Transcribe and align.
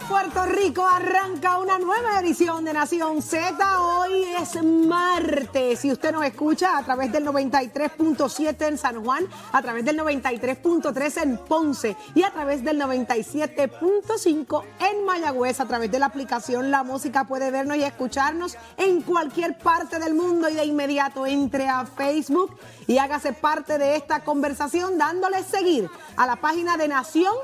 Puerto 0.00 0.44
Rico. 0.46 0.84
Arranca 0.84 1.58
una 1.58 1.78
nueva 1.78 2.18
edición 2.20 2.64
de 2.64 2.72
Nación 2.72 3.22
Z. 3.22 3.80
Hoy 3.80 4.24
es 4.40 4.60
martes. 4.62 5.84
Y 5.84 5.92
usted 5.92 6.12
nos 6.12 6.24
escucha 6.24 6.76
a 6.76 6.82
través 6.82 7.12
del 7.12 7.24
93.7 7.26 8.66
en 8.66 8.78
San 8.78 9.04
Juan, 9.04 9.26
a 9.52 9.62
través 9.62 9.84
del 9.84 9.98
93.3 9.98 11.22
en 11.22 11.38
Ponce 11.38 11.96
y 12.14 12.24
a 12.24 12.32
través 12.32 12.64
del 12.64 12.80
97.5 12.80 14.64
en 14.80 15.04
Mayagüez. 15.04 15.60
A 15.60 15.66
través 15.66 15.92
de 15.92 16.00
la 16.00 16.06
aplicación 16.06 16.72
La 16.72 16.82
Música 16.82 17.24
puede 17.24 17.52
vernos 17.52 17.76
y 17.76 17.84
escucharnos 17.84 18.56
en 18.76 19.00
cualquier 19.02 19.56
parte 19.58 20.00
del 20.00 20.14
mundo. 20.14 20.48
Y 20.48 20.54
de 20.54 20.64
inmediato 20.64 21.24
entre 21.24 21.68
a 21.68 21.86
Facebook 21.86 22.58
y 22.86 22.98
hágase 22.98 23.32
parte 23.32 23.78
de 23.78 23.96
esta 23.96 24.24
conversación 24.24 24.98
dándole 24.98 25.44
seguir 25.44 25.88
a 26.16 26.26
la 26.26 26.36
página 26.36 26.76
de 26.76 26.88
Nación 26.88 27.34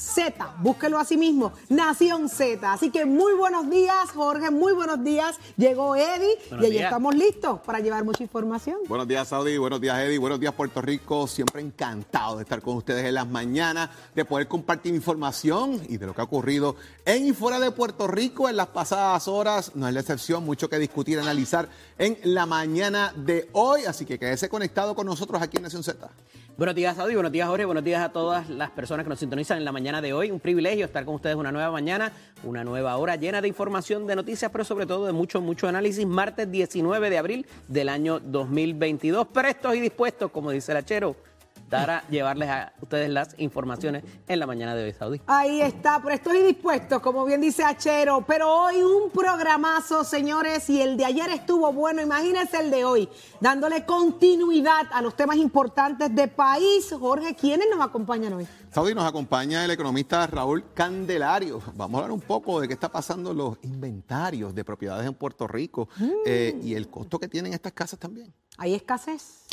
Z, 0.00 0.54
búsquelo 0.60 0.98
así 0.98 1.18
mismo, 1.18 1.52
Nación 1.68 2.30
Z. 2.30 2.72
Así 2.72 2.90
que 2.90 3.04
muy 3.04 3.34
buenos 3.34 3.68
días, 3.68 4.10
Jorge, 4.14 4.50
muy 4.50 4.72
buenos 4.72 5.04
días. 5.04 5.36
Llegó 5.58 5.94
Eddie 5.94 6.38
y 6.52 6.64
allí 6.64 6.78
estamos 6.78 7.14
listos 7.14 7.60
para 7.60 7.80
llevar 7.80 8.02
mucha 8.02 8.22
información. 8.22 8.78
Buenos 8.88 9.06
días, 9.06 9.28
Saudi. 9.28 9.58
Buenos 9.58 9.78
días, 9.78 9.98
Eddie. 9.98 10.16
Buenos 10.16 10.40
días, 10.40 10.54
Puerto 10.54 10.80
Rico. 10.80 11.26
Siempre 11.26 11.60
encantado 11.60 12.38
de 12.38 12.44
estar 12.44 12.62
con 12.62 12.76
ustedes 12.76 13.04
en 13.04 13.14
las 13.14 13.28
mañanas, 13.28 13.90
de 14.14 14.24
poder 14.24 14.48
compartir 14.48 14.94
información 14.94 15.82
y 15.86 15.98
de 15.98 16.06
lo 16.06 16.14
que 16.14 16.22
ha 16.22 16.24
ocurrido 16.24 16.76
en 17.04 17.26
y 17.26 17.32
fuera 17.32 17.60
de 17.60 17.70
Puerto 17.70 18.06
Rico 18.06 18.48
en 18.48 18.56
las 18.56 18.68
pasadas 18.68 19.28
horas. 19.28 19.72
No 19.74 19.86
es 19.86 19.92
la 19.92 20.00
excepción, 20.00 20.46
mucho 20.46 20.70
que 20.70 20.78
discutir, 20.78 21.18
analizar 21.18 21.68
en 21.98 22.18
la 22.24 22.46
mañana 22.46 23.12
de 23.14 23.50
hoy. 23.52 23.84
Así 23.84 24.06
que 24.06 24.18
quédese 24.18 24.48
conectado 24.48 24.94
con 24.94 25.06
nosotros 25.06 25.42
aquí 25.42 25.58
en 25.58 25.64
Nación 25.64 25.84
Z. 25.84 26.08
Buenos 26.56 26.74
días, 26.74 26.94
Saudi. 26.94 27.14
Buenos 27.14 27.32
días, 27.32 27.48
Jorge. 27.48 27.64
Buenos 27.64 27.84
días 27.84 28.02
a 28.02 28.12
todas 28.12 28.50
las 28.50 28.70
personas 28.70 29.04
que 29.04 29.08
nos 29.08 29.18
sintonizan 29.18 29.56
en 29.56 29.64
la 29.64 29.72
mañana 29.72 29.89
de 30.00 30.12
hoy. 30.12 30.30
Un 30.30 30.38
privilegio 30.38 30.86
estar 30.86 31.04
con 31.04 31.16
ustedes 31.16 31.34
una 31.34 31.50
nueva 31.50 31.72
mañana, 31.72 32.12
una 32.44 32.62
nueva 32.62 32.96
hora 32.96 33.16
llena 33.16 33.42
de 33.42 33.48
información, 33.48 34.06
de 34.06 34.14
noticias, 34.14 34.48
pero 34.52 34.62
sobre 34.62 34.86
todo 34.86 35.06
de 35.06 35.12
mucho, 35.12 35.40
mucho 35.40 35.66
análisis. 35.66 36.06
Martes 36.06 36.48
19 36.48 37.10
de 37.10 37.18
abril 37.18 37.46
del 37.66 37.88
año 37.88 38.20
2022. 38.20 39.26
Prestos 39.26 39.74
y 39.74 39.80
dispuestos, 39.80 40.30
como 40.30 40.52
dice 40.52 40.70
el 40.70 40.78
achero, 40.78 41.16
para 41.70 42.06
llevarles 42.08 42.48
a 42.48 42.72
ustedes 42.80 43.08
las 43.08 43.34
informaciones 43.38 44.02
en 44.26 44.38
la 44.40 44.46
mañana 44.46 44.74
de 44.74 44.84
hoy, 44.84 44.92
Saudi. 44.92 45.20
Ahí 45.26 45.60
está, 45.60 46.00
pero 46.02 46.14
estoy 46.14 46.42
dispuesto, 46.42 47.00
como 47.00 47.24
bien 47.24 47.40
dice 47.40 47.62
Achero, 47.62 48.24
pero 48.26 48.52
hoy 48.52 48.82
un 48.82 49.10
programazo, 49.10 50.04
señores, 50.04 50.68
y 50.68 50.82
el 50.82 50.96
de 50.96 51.04
ayer 51.04 51.30
estuvo 51.30 51.72
bueno, 51.72 52.02
imagínense 52.02 52.58
el 52.58 52.70
de 52.70 52.84
hoy, 52.84 53.08
dándole 53.40 53.86
continuidad 53.86 54.86
a 54.92 55.00
los 55.00 55.14
temas 55.14 55.36
importantes 55.36 56.14
de 56.14 56.28
país. 56.28 56.92
Jorge, 56.98 57.34
¿quiénes 57.34 57.68
nos 57.70 57.86
acompañan 57.86 58.32
hoy? 58.32 58.48
Saudi 58.72 58.94
nos 58.94 59.04
acompaña 59.04 59.64
el 59.64 59.70
economista 59.70 60.26
Raúl 60.26 60.64
Candelario. 60.74 61.60
Vamos 61.74 62.00
a 62.00 62.04
hablar 62.04 62.12
un 62.12 62.20
poco 62.20 62.60
de 62.60 62.68
qué 62.68 62.74
está 62.74 62.90
pasando 62.90 63.30
en 63.30 63.38
los 63.38 63.58
inventarios 63.62 64.54
de 64.54 64.64
propiedades 64.64 65.06
en 65.06 65.14
Puerto 65.14 65.46
Rico 65.46 65.88
eh, 66.26 66.58
y 66.62 66.74
el 66.74 66.88
costo 66.88 67.18
que 67.18 67.28
tienen 67.28 67.52
estas 67.52 67.72
casas 67.72 67.98
también. 67.98 68.32
¿Hay 68.58 68.74
escasez? 68.74 69.46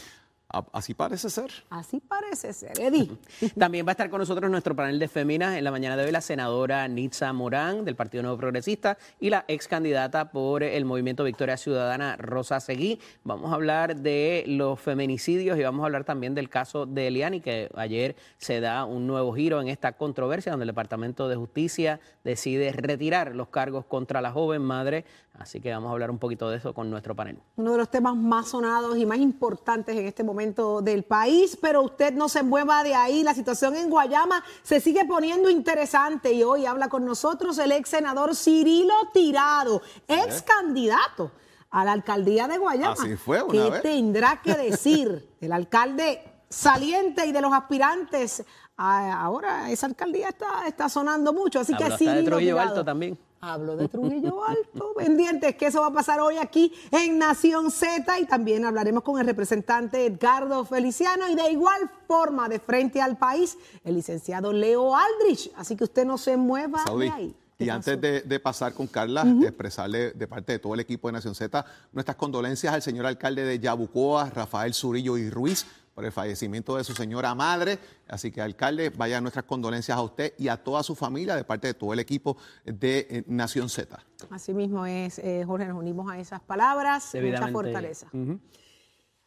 Así 0.49 0.93
parece 0.93 1.29
ser. 1.29 1.51
Así 1.69 1.99
parece 1.99 2.53
ser, 2.53 2.79
Eddie. 2.79 3.11
También 3.59 3.85
va 3.85 3.91
a 3.91 3.93
estar 3.93 4.09
con 4.09 4.19
nosotros 4.19 4.49
nuestro 4.49 4.75
panel 4.77 4.97
de 4.97 5.09
féminas 5.09 5.57
en 5.57 5.63
la 5.63 5.71
mañana 5.71 5.97
de 5.97 6.05
hoy 6.05 6.11
la 6.11 6.21
senadora 6.21 6.87
Nitza 6.87 7.33
Morán 7.33 7.83
del 7.83 7.97
Partido 7.97 8.23
Nuevo 8.23 8.37
Progresista 8.37 8.97
y 9.19 9.29
la 9.29 9.43
ex 9.49 9.67
candidata 9.67 10.31
por 10.31 10.63
el 10.63 10.85
Movimiento 10.85 11.25
Victoria 11.25 11.57
Ciudadana 11.57 12.15
Rosa 12.15 12.61
Seguí. 12.61 13.01
Vamos 13.25 13.51
a 13.51 13.55
hablar 13.55 13.97
de 13.97 14.45
los 14.47 14.79
feminicidios 14.79 15.59
y 15.59 15.63
vamos 15.63 15.83
a 15.83 15.87
hablar 15.87 16.05
también 16.05 16.33
del 16.33 16.47
caso 16.47 16.85
de 16.85 17.07
Eliani, 17.07 17.41
que 17.41 17.69
ayer 17.75 18.15
se 18.37 18.61
da 18.61 18.85
un 18.85 19.05
nuevo 19.05 19.33
giro 19.33 19.59
en 19.59 19.67
esta 19.67 19.93
controversia 19.93 20.53
donde 20.53 20.63
el 20.63 20.67
Departamento 20.67 21.27
de 21.27 21.35
Justicia 21.35 21.99
decide 22.23 22.71
retirar 22.71 23.35
los 23.35 23.49
cargos 23.49 23.83
contra 23.85 24.21
la 24.21 24.31
joven 24.31 24.61
madre. 24.61 25.03
Así 25.39 25.61
que 25.61 25.71
vamos 25.71 25.89
a 25.89 25.91
hablar 25.91 26.09
un 26.09 26.17
poquito 26.17 26.49
de 26.49 26.57
eso 26.57 26.73
con 26.73 26.89
nuestro 26.89 27.15
panel. 27.15 27.39
Uno 27.57 27.73
de 27.73 27.77
los 27.77 27.89
temas 27.89 28.15
más 28.15 28.49
sonados 28.49 28.97
y 28.97 29.05
más 29.05 29.19
importantes 29.19 29.95
en 29.95 30.07
este 30.07 30.23
momento 30.23 30.81
del 30.81 31.03
país, 31.03 31.57
pero 31.61 31.83
usted 31.83 32.13
no 32.13 32.27
se 32.27 32.41
mueva 32.41 32.83
de 32.83 32.95
ahí. 32.95 33.21
La 33.23 33.35
situación 33.35 33.75
en 33.75 33.89
Guayama 33.89 34.43
se 34.63 34.79
sigue 34.79 35.05
poniendo 35.05 35.49
interesante 35.49 36.33
y 36.33 36.43
hoy 36.43 36.65
habla 36.65 36.89
con 36.89 37.05
nosotros 37.05 37.57
el 37.59 37.71
ex 37.71 37.89
senador 37.89 38.35
Cirilo 38.35 38.95
Tirado, 39.13 39.81
ex 40.07 40.41
candidato 40.41 41.31
a 41.69 41.85
la 41.85 41.91
alcaldía 41.91 42.47
de 42.47 42.57
Guayama. 42.57 42.93
Así 42.93 43.15
fue 43.15 43.43
una 43.43 43.51
¿Qué 43.51 43.69
vez. 43.69 43.81
tendrá 43.83 44.41
que 44.41 44.53
decir 44.57 45.35
el 45.39 45.51
alcalde 45.51 46.23
saliente 46.49 47.27
y 47.27 47.31
de 47.31 47.41
los 47.41 47.53
aspirantes? 47.53 48.43
Ah, 48.75 49.21
ahora 49.21 49.69
esa 49.69 49.85
alcaldía 49.85 50.29
está, 50.29 50.67
está 50.67 50.89
sonando 50.89 51.31
mucho, 51.31 51.59
así 51.59 51.75
que 51.75 51.85
Cirilo 51.97 52.23
Trujillo 52.23 52.55
Tirado. 52.55 52.69
Alto 52.69 52.85
también. 52.85 53.26
Hablo 53.39 53.75
de 53.75 53.87
Trujillo 53.87 54.43
Alto, 54.43 54.93
pendientes 54.97 55.55
que 55.55 55.67
eso 55.67 55.81
va 55.81 55.87
a 55.87 55.93
pasar 55.93 56.19
hoy 56.19 56.37
aquí 56.37 56.73
en 56.91 57.19
Nación 57.19 57.69
Z 57.69 58.19
y 58.19 58.25
también 58.25 58.65
hablaremos 58.65 59.03
con 59.03 59.19
el 59.19 59.27
representante 59.27 60.05
Edgardo 60.05 60.65
Feliciano 60.65 61.27
y 61.29 61.35
de 61.35 61.51
igual 61.51 61.89
forma 62.07 62.49
de 62.49 62.59
frente 62.59 63.01
al 63.01 63.17
país 63.17 63.57
el 63.83 63.95
licenciado 63.95 64.51
Leo 64.51 64.95
Aldrich. 64.95 65.51
Así 65.55 65.75
que 65.75 65.83
usted 65.83 66.05
no 66.05 66.17
se 66.17 66.35
mueva 66.35 66.83
Saudi. 66.83 67.05
de 67.05 67.11
ahí. 67.11 67.35
¿Qué 67.57 67.65
Y 67.65 67.69
antes 67.69 67.99
de, 67.99 68.21
de 68.21 68.39
pasar 68.39 68.73
con 68.73 68.85
Carla, 68.85 69.25
expresarle 69.41 70.11
de 70.11 70.27
parte 70.27 70.53
de 70.53 70.59
todo 70.59 70.75
el 70.75 70.79
equipo 70.79 71.07
de 71.07 71.13
Nación 71.13 71.33
Z 71.33 71.65
nuestras 71.91 72.15
condolencias 72.15 72.71
al 72.71 72.83
señor 72.83 73.07
alcalde 73.07 73.43
de 73.43 73.59
Yabucoa, 73.59 74.29
Rafael 74.29 74.75
Zurillo 74.75 75.17
y 75.17 75.29
Ruiz, 75.31 75.65
por 75.97 76.05
el 76.05 76.11
fallecimiento 76.11 76.77
de 76.77 76.83
su 76.83 76.93
señora 76.93 77.33
madre. 77.33 77.79
Así 78.07 78.31
que, 78.31 78.39
alcalde, 78.39 78.91
vaya 78.91 79.19
nuestras 79.19 79.45
condolencias 79.45 79.97
a 79.97 80.01
usted 80.03 80.31
y 80.37 80.47
a 80.47 80.55
toda 80.55 80.83
su 80.83 80.93
familia 80.93 81.35
de 81.35 81.43
parte 81.43 81.65
de 81.65 81.73
todo 81.73 81.91
el 81.91 81.97
equipo 81.97 82.37
de 82.63 83.07
eh, 83.09 83.23
Nación 83.25 83.67
Z. 83.67 83.97
Así 84.29 84.53
mismo 84.53 84.85
es, 84.85 85.17
eh, 85.17 85.43
Jorge, 85.43 85.65
nos 85.65 85.75
unimos 85.75 86.11
a 86.11 86.19
esas 86.19 86.39
palabras, 86.39 87.15
mucha 87.15 87.47
fortaleza. 87.47 88.05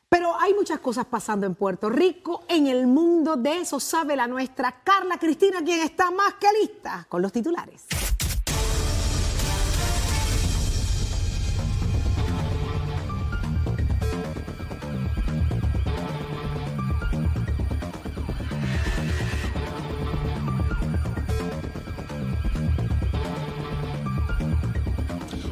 Pero 0.08 0.38
hay 0.38 0.54
muchas 0.54 0.78
cosas 0.78 1.06
pasando 1.06 1.44
en 1.44 1.56
Puerto 1.56 1.90
Rico, 1.90 2.44
en 2.46 2.68
el 2.68 2.86
mundo, 2.86 3.34
de 3.34 3.62
eso 3.62 3.80
sabe 3.80 4.14
la 4.14 4.28
nuestra 4.28 4.80
Carla 4.84 5.18
Cristina, 5.18 5.64
quien 5.64 5.80
está 5.80 6.12
más 6.12 6.34
que 6.34 6.46
lista 6.60 7.04
con 7.08 7.20
los 7.20 7.32
titulares. 7.32 7.84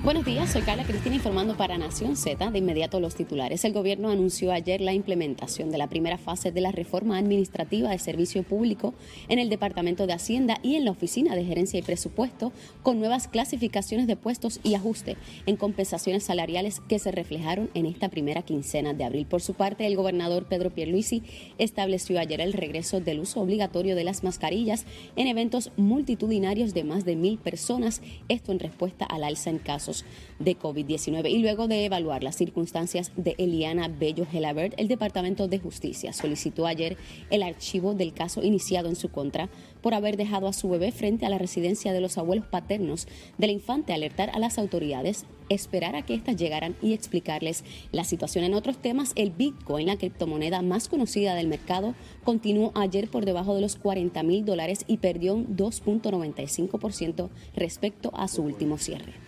Buenos 0.08 0.24
días, 0.24 0.50
soy 0.50 0.62
Carla 0.62 0.84
Cristina 0.84 1.16
informando 1.16 1.54
para 1.54 1.76
Nación 1.76 2.16
Z. 2.16 2.50
De 2.50 2.58
inmediato 2.58 2.98
los 2.98 3.14
titulares. 3.14 3.66
El 3.66 3.74
gobierno 3.74 4.08
anunció 4.08 4.52
ayer 4.52 4.80
la 4.80 4.94
implementación 4.94 5.70
de 5.70 5.76
la 5.76 5.90
primera 5.90 6.16
fase 6.16 6.50
de 6.50 6.62
la 6.62 6.72
reforma 6.72 7.18
administrativa 7.18 7.90
de 7.90 7.98
servicio 7.98 8.42
público 8.42 8.94
en 9.28 9.38
el 9.38 9.50
Departamento 9.50 10.06
de 10.06 10.14
Hacienda 10.14 10.60
y 10.62 10.76
en 10.76 10.86
la 10.86 10.92
Oficina 10.92 11.36
de 11.36 11.44
Gerencia 11.44 11.78
y 11.78 11.82
Presupuesto, 11.82 12.52
con 12.82 13.00
nuevas 13.00 13.28
clasificaciones 13.28 14.06
de 14.06 14.16
puestos 14.16 14.60
y 14.62 14.76
ajuste 14.76 15.18
en 15.44 15.56
compensaciones 15.56 16.24
salariales 16.24 16.80
que 16.88 16.98
se 16.98 17.12
reflejaron 17.12 17.68
en 17.74 17.84
esta 17.84 18.08
primera 18.08 18.40
quincena 18.40 18.94
de 18.94 19.04
abril. 19.04 19.26
Por 19.26 19.42
su 19.42 19.52
parte, 19.52 19.86
el 19.86 19.96
gobernador 19.96 20.46
Pedro 20.46 20.70
Pierluisi 20.70 21.22
estableció 21.58 22.18
ayer 22.18 22.40
el 22.40 22.54
regreso 22.54 23.00
del 23.00 23.20
uso 23.20 23.42
obligatorio 23.42 23.94
de 23.94 24.04
las 24.04 24.24
mascarillas 24.24 24.86
en 25.16 25.26
eventos 25.26 25.70
multitudinarios 25.76 26.72
de 26.72 26.84
más 26.84 27.04
de 27.04 27.14
mil 27.14 27.36
personas, 27.36 28.00
esto 28.30 28.52
en 28.52 28.58
respuesta 28.58 29.04
al 29.04 29.22
alza 29.22 29.50
en 29.50 29.58
casos 29.58 29.97
de 30.38 30.56
COVID-19. 30.56 31.30
Y 31.30 31.38
luego 31.38 31.68
de 31.68 31.84
evaluar 31.84 32.22
las 32.22 32.36
circunstancias 32.36 33.12
de 33.16 33.34
Eliana 33.38 33.88
Bello 33.88 34.26
Gelabert, 34.26 34.74
el 34.78 34.88
Departamento 34.88 35.48
de 35.48 35.58
Justicia 35.58 36.12
solicitó 36.12 36.66
ayer 36.66 36.96
el 37.30 37.42
archivo 37.42 37.94
del 37.94 38.12
caso 38.12 38.42
iniciado 38.42 38.88
en 38.88 38.96
su 38.96 39.10
contra 39.10 39.48
por 39.82 39.94
haber 39.94 40.16
dejado 40.16 40.48
a 40.48 40.52
su 40.52 40.68
bebé 40.68 40.92
frente 40.92 41.26
a 41.26 41.30
la 41.30 41.38
residencia 41.38 41.92
de 41.92 42.00
los 42.00 42.18
abuelos 42.18 42.46
paternos 42.46 43.06
del 43.36 43.50
infante, 43.50 43.92
alertar 43.92 44.30
a 44.30 44.38
las 44.38 44.58
autoridades, 44.58 45.24
esperar 45.48 45.96
a 45.96 46.02
que 46.02 46.14
éstas 46.14 46.36
llegaran 46.36 46.76
y 46.82 46.92
explicarles 46.92 47.64
la 47.92 48.04
situación. 48.04 48.44
En 48.44 48.54
otros 48.54 48.78
temas, 48.78 49.12
el 49.16 49.30
Bitcoin, 49.30 49.86
la 49.86 49.96
criptomoneda 49.96 50.62
más 50.62 50.88
conocida 50.88 51.34
del 51.34 51.48
mercado, 51.48 51.94
continuó 52.24 52.72
ayer 52.74 53.08
por 53.08 53.24
debajo 53.24 53.54
de 53.54 53.62
los 53.62 53.76
40 53.76 54.22
mil 54.22 54.44
dólares 54.44 54.84
y 54.86 54.98
perdió 54.98 55.34
un 55.34 55.56
2.95% 55.56 57.30
respecto 57.54 58.10
a 58.14 58.28
su 58.28 58.42
último 58.42 58.78
cierre. 58.78 59.27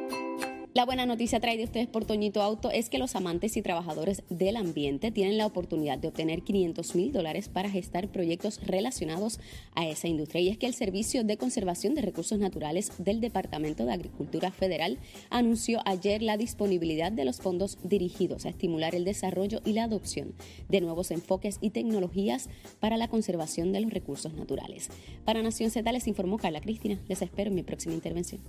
La 0.73 0.85
buena 0.85 1.05
noticia 1.05 1.41
traída 1.41 1.65
ustedes 1.65 1.87
por 1.87 2.05
Toñito 2.05 2.41
Auto 2.41 2.71
es 2.71 2.89
que 2.89 2.97
los 2.97 3.17
amantes 3.17 3.57
y 3.57 3.61
trabajadores 3.61 4.23
del 4.29 4.55
ambiente 4.55 5.11
tienen 5.11 5.37
la 5.37 5.45
oportunidad 5.45 5.97
de 5.97 6.07
obtener 6.07 6.43
500 6.43 6.95
mil 6.95 7.11
dólares 7.11 7.49
para 7.49 7.69
gestar 7.69 8.07
proyectos 8.07 8.61
relacionados 8.65 9.41
a 9.75 9.85
esa 9.85 10.07
industria. 10.07 10.39
Y 10.39 10.47
es 10.47 10.57
que 10.57 10.67
el 10.67 10.73
Servicio 10.73 11.25
de 11.25 11.35
Conservación 11.35 11.93
de 11.93 12.01
Recursos 12.03 12.39
Naturales 12.39 12.93
del 12.99 13.19
Departamento 13.19 13.85
de 13.85 13.91
Agricultura 13.91 14.49
Federal 14.51 14.97
anunció 15.29 15.81
ayer 15.83 16.21
la 16.21 16.37
disponibilidad 16.37 17.11
de 17.11 17.25
los 17.25 17.41
fondos 17.41 17.77
dirigidos 17.83 18.45
a 18.45 18.49
estimular 18.49 18.95
el 18.95 19.03
desarrollo 19.03 19.59
y 19.65 19.73
la 19.73 19.83
adopción 19.83 20.33
de 20.69 20.79
nuevos 20.79 21.11
enfoques 21.11 21.57
y 21.59 21.71
tecnologías 21.71 22.49
para 22.79 22.95
la 22.95 23.09
conservación 23.09 23.73
de 23.73 23.81
los 23.81 23.91
recursos 23.91 24.35
naturales. 24.35 24.87
Para 25.25 25.43
Nación 25.43 25.69
Z 25.69 25.91
les 25.91 26.07
informó 26.07 26.37
Carla 26.37 26.61
Cristina. 26.61 26.97
Les 27.09 27.21
espero 27.21 27.49
en 27.49 27.55
mi 27.55 27.63
próxima 27.63 27.93
intervención. 27.93 28.39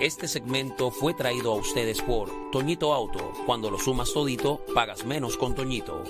Este 0.00 0.28
segmento 0.28 0.92
fue 0.92 1.12
traído 1.12 1.50
a 1.50 1.56
ustedes 1.56 2.00
por 2.00 2.30
Toñito 2.52 2.94
Auto. 2.94 3.32
Cuando 3.46 3.68
lo 3.68 3.80
sumas 3.80 4.12
todito, 4.12 4.64
pagas 4.72 5.04
menos 5.04 5.36
con 5.36 5.56
Toñito. 5.56 6.04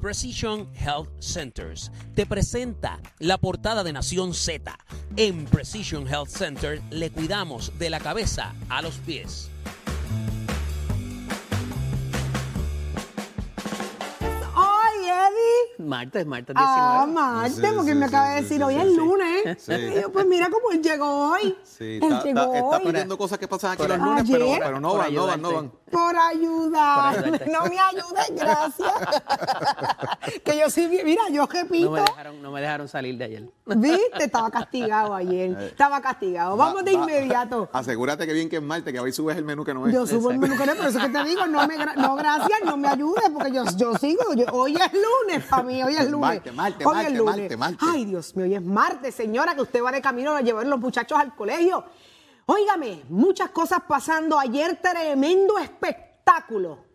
Precision 0.00 0.68
Health 0.74 1.10
Centers 1.20 1.92
te 2.16 2.26
presenta 2.26 2.98
la 3.20 3.38
portada 3.38 3.84
de 3.84 3.92
Nación 3.92 4.34
Z. 4.34 4.76
En 5.14 5.44
Precision 5.44 6.08
Health 6.08 6.30
Center 6.30 6.82
le 6.90 7.10
cuidamos 7.10 7.78
de 7.78 7.90
la 7.90 8.00
cabeza 8.00 8.52
a 8.68 8.82
los 8.82 8.96
pies. 8.96 9.48
Martes, 15.80 16.26
martes 16.26 16.54
19. 16.54 16.80
Ah, 16.80 17.06
Marte, 17.08 17.50
Sí, 17.54 17.62
porque 17.74 17.90
sí, 17.92 17.96
me 17.96 18.08
sí, 18.08 18.14
acaba 18.14 18.28
de 18.30 18.42
decir 18.42 18.56
sí, 18.58 18.62
hoy 18.62 18.74
sí, 18.74 18.80
es 18.80 18.88
sí. 18.88 18.96
lunes. 18.96 19.62
Sí. 19.62 19.72
Y 19.90 20.00
yo, 20.02 20.12
pues 20.12 20.26
mira 20.26 20.48
cómo 20.50 20.70
él 20.72 20.82
llegó 20.82 21.30
hoy. 21.32 21.56
Sí, 21.64 21.84
él 21.96 22.02
está, 22.02 22.22
llegó 22.22 22.40
está- 22.40 22.54
está 22.58 22.76
hoy. 22.78 22.84
perdiendo 22.84 23.18
cosas 23.18 23.38
que 23.38 23.48
pasan 23.48 23.72
aquí 23.72 23.82
Por 23.82 23.88
los 23.90 23.98
ahí. 23.98 24.04
lunes, 24.04 24.24
pero, 24.30 24.46
pero 24.58 24.80
no 24.80 24.94
van, 24.96 25.14
no 25.14 25.26
van, 25.26 25.42
no 25.42 25.52
van. 25.54 25.72
Por 25.90 26.16
ayudar. 26.16 27.14
Por. 27.24 27.48
No 27.48 27.64
me 27.64 27.78
ayudes, 27.78 28.30
gracias. 28.36 28.92
que 30.44 30.58
yo 30.58 30.70
sí, 30.70 30.88
mira, 31.04 31.22
yo 31.30 31.46
repito. 31.46 31.86
No 31.86 31.90
me, 31.92 32.00
dejaron, 32.02 32.42
no 32.42 32.50
me 32.52 32.60
dejaron 32.60 32.88
salir 32.88 33.16
de 33.18 33.24
ayer. 33.24 33.48
¿Viste? 33.66 34.24
Estaba 34.24 34.50
castigado 34.50 35.14
ayer. 35.14 35.56
Estaba 35.62 36.00
castigado. 36.00 36.56
Vamos 36.56 36.84
de 36.84 36.96
va- 36.96 37.02
inmediato. 37.02 37.68
Asegúrate 37.72 38.26
que 38.26 38.32
bien 38.32 38.48
que 38.48 38.56
es 38.56 38.62
Marte, 38.62 38.92
que 38.92 39.00
hoy 39.00 39.12
subes 39.12 39.36
el 39.36 39.44
menú 39.44 39.64
que 39.64 39.74
no 39.74 39.86
es. 39.86 39.92
Yo 39.94 40.06
subo 40.06 40.30
el 40.30 40.38
menú 40.38 40.56
que 40.56 40.66
no, 40.66 40.74
por 40.74 40.86
eso 40.86 40.98
que 41.00 41.08
te 41.08 41.24
digo, 41.24 41.46
no, 41.46 41.66
me, 41.66 41.76
no 41.96 42.14
gracias, 42.16 42.60
no 42.64 42.76
me 42.76 42.88
ayudes, 42.88 43.30
porque 43.32 43.52
yo, 43.52 43.64
yo 43.76 43.94
sigo. 43.96 44.34
yo- 44.34 44.46
hoy 44.52 44.76
es 44.76 44.92
lunes 44.92 45.44
para 45.48 45.62
mí, 45.62 45.69
hoy 45.82 45.94
es 45.96 46.10
lunes. 46.10 46.20
Marte, 46.20 46.52
Marte, 46.52 46.84
Hoy 46.84 46.94
Marte, 46.94 47.12
es 47.12 47.18
lunes. 47.18 47.36
Marte, 47.36 47.56
Marte. 47.56 47.78
Ay, 47.80 48.04
Dios 48.04 48.36
mío, 48.36 48.46
hoy 48.46 48.54
es 48.54 48.62
martes, 48.62 49.14
señora, 49.14 49.54
que 49.54 49.62
usted 49.62 49.82
va 49.82 49.92
de 49.92 50.00
camino 50.00 50.34
a 50.34 50.40
llevar 50.40 50.66
a 50.66 50.68
los 50.68 50.80
muchachos 50.80 51.18
al 51.18 51.34
colegio. 51.34 51.84
Óigame, 52.46 53.04
muchas 53.08 53.50
cosas 53.50 53.80
pasando. 53.86 54.38
Ayer 54.38 54.80
tremendo 54.82 55.58
espectáculo. 55.58 56.90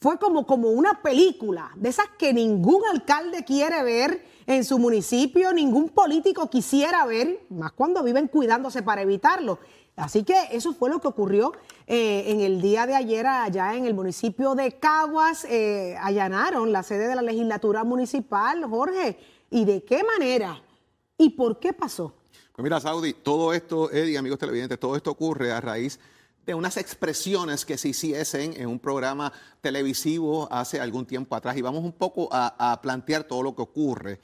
Fue 0.00 0.18
como, 0.18 0.46
como 0.46 0.70
una 0.70 1.02
película, 1.02 1.72
de 1.74 1.88
esas 1.88 2.06
que 2.18 2.32
ningún 2.32 2.82
alcalde 2.92 3.44
quiere 3.44 3.82
ver 3.82 4.24
en 4.46 4.64
su 4.64 4.78
municipio, 4.78 5.52
ningún 5.52 5.88
político 5.88 6.48
quisiera 6.48 7.04
ver, 7.04 7.46
más 7.50 7.72
cuando 7.72 8.02
viven 8.04 8.28
cuidándose 8.28 8.82
para 8.82 9.02
evitarlo. 9.02 9.58
Así 9.98 10.22
que 10.22 10.34
eso 10.52 10.72
fue 10.74 10.90
lo 10.90 11.00
que 11.00 11.08
ocurrió 11.08 11.52
eh, 11.86 12.24
en 12.28 12.40
el 12.40 12.60
día 12.60 12.86
de 12.86 12.94
ayer 12.94 13.26
allá 13.26 13.74
en 13.74 13.84
el 13.84 13.94
municipio 13.94 14.54
de 14.54 14.78
Caguas. 14.78 15.44
eh, 15.44 15.96
allanaron 16.00 16.72
la 16.72 16.82
sede 16.82 17.08
de 17.08 17.16
la 17.16 17.22
legislatura 17.22 17.82
municipal, 17.82 18.64
Jorge. 18.64 19.18
¿Y 19.50 19.64
de 19.64 19.82
qué 19.82 20.04
manera? 20.04 20.62
¿Y 21.16 21.30
por 21.30 21.58
qué 21.58 21.72
pasó? 21.72 22.14
Pues 22.54 22.62
mira, 22.62 22.80
Saudi, 22.80 23.12
todo 23.12 23.52
esto, 23.52 23.90
Eddie, 23.90 24.18
amigos 24.18 24.38
televidentes, 24.38 24.78
todo 24.78 24.94
esto 24.96 25.10
ocurre 25.10 25.52
a 25.52 25.60
raíz 25.60 25.98
de 26.46 26.54
unas 26.54 26.76
expresiones 26.76 27.66
que 27.66 27.76
se 27.76 27.88
hiciesen 27.88 28.54
en 28.56 28.68
un 28.68 28.78
programa 28.78 29.32
televisivo 29.60 30.48
hace 30.50 30.80
algún 30.80 31.06
tiempo 31.06 31.36
atrás. 31.36 31.56
Y 31.56 31.62
vamos 31.62 31.82
un 31.84 31.92
poco 31.92 32.28
a, 32.32 32.72
a 32.72 32.80
plantear 32.80 33.24
todo 33.24 33.42
lo 33.42 33.54
que 33.54 33.62
ocurre. 33.62 34.20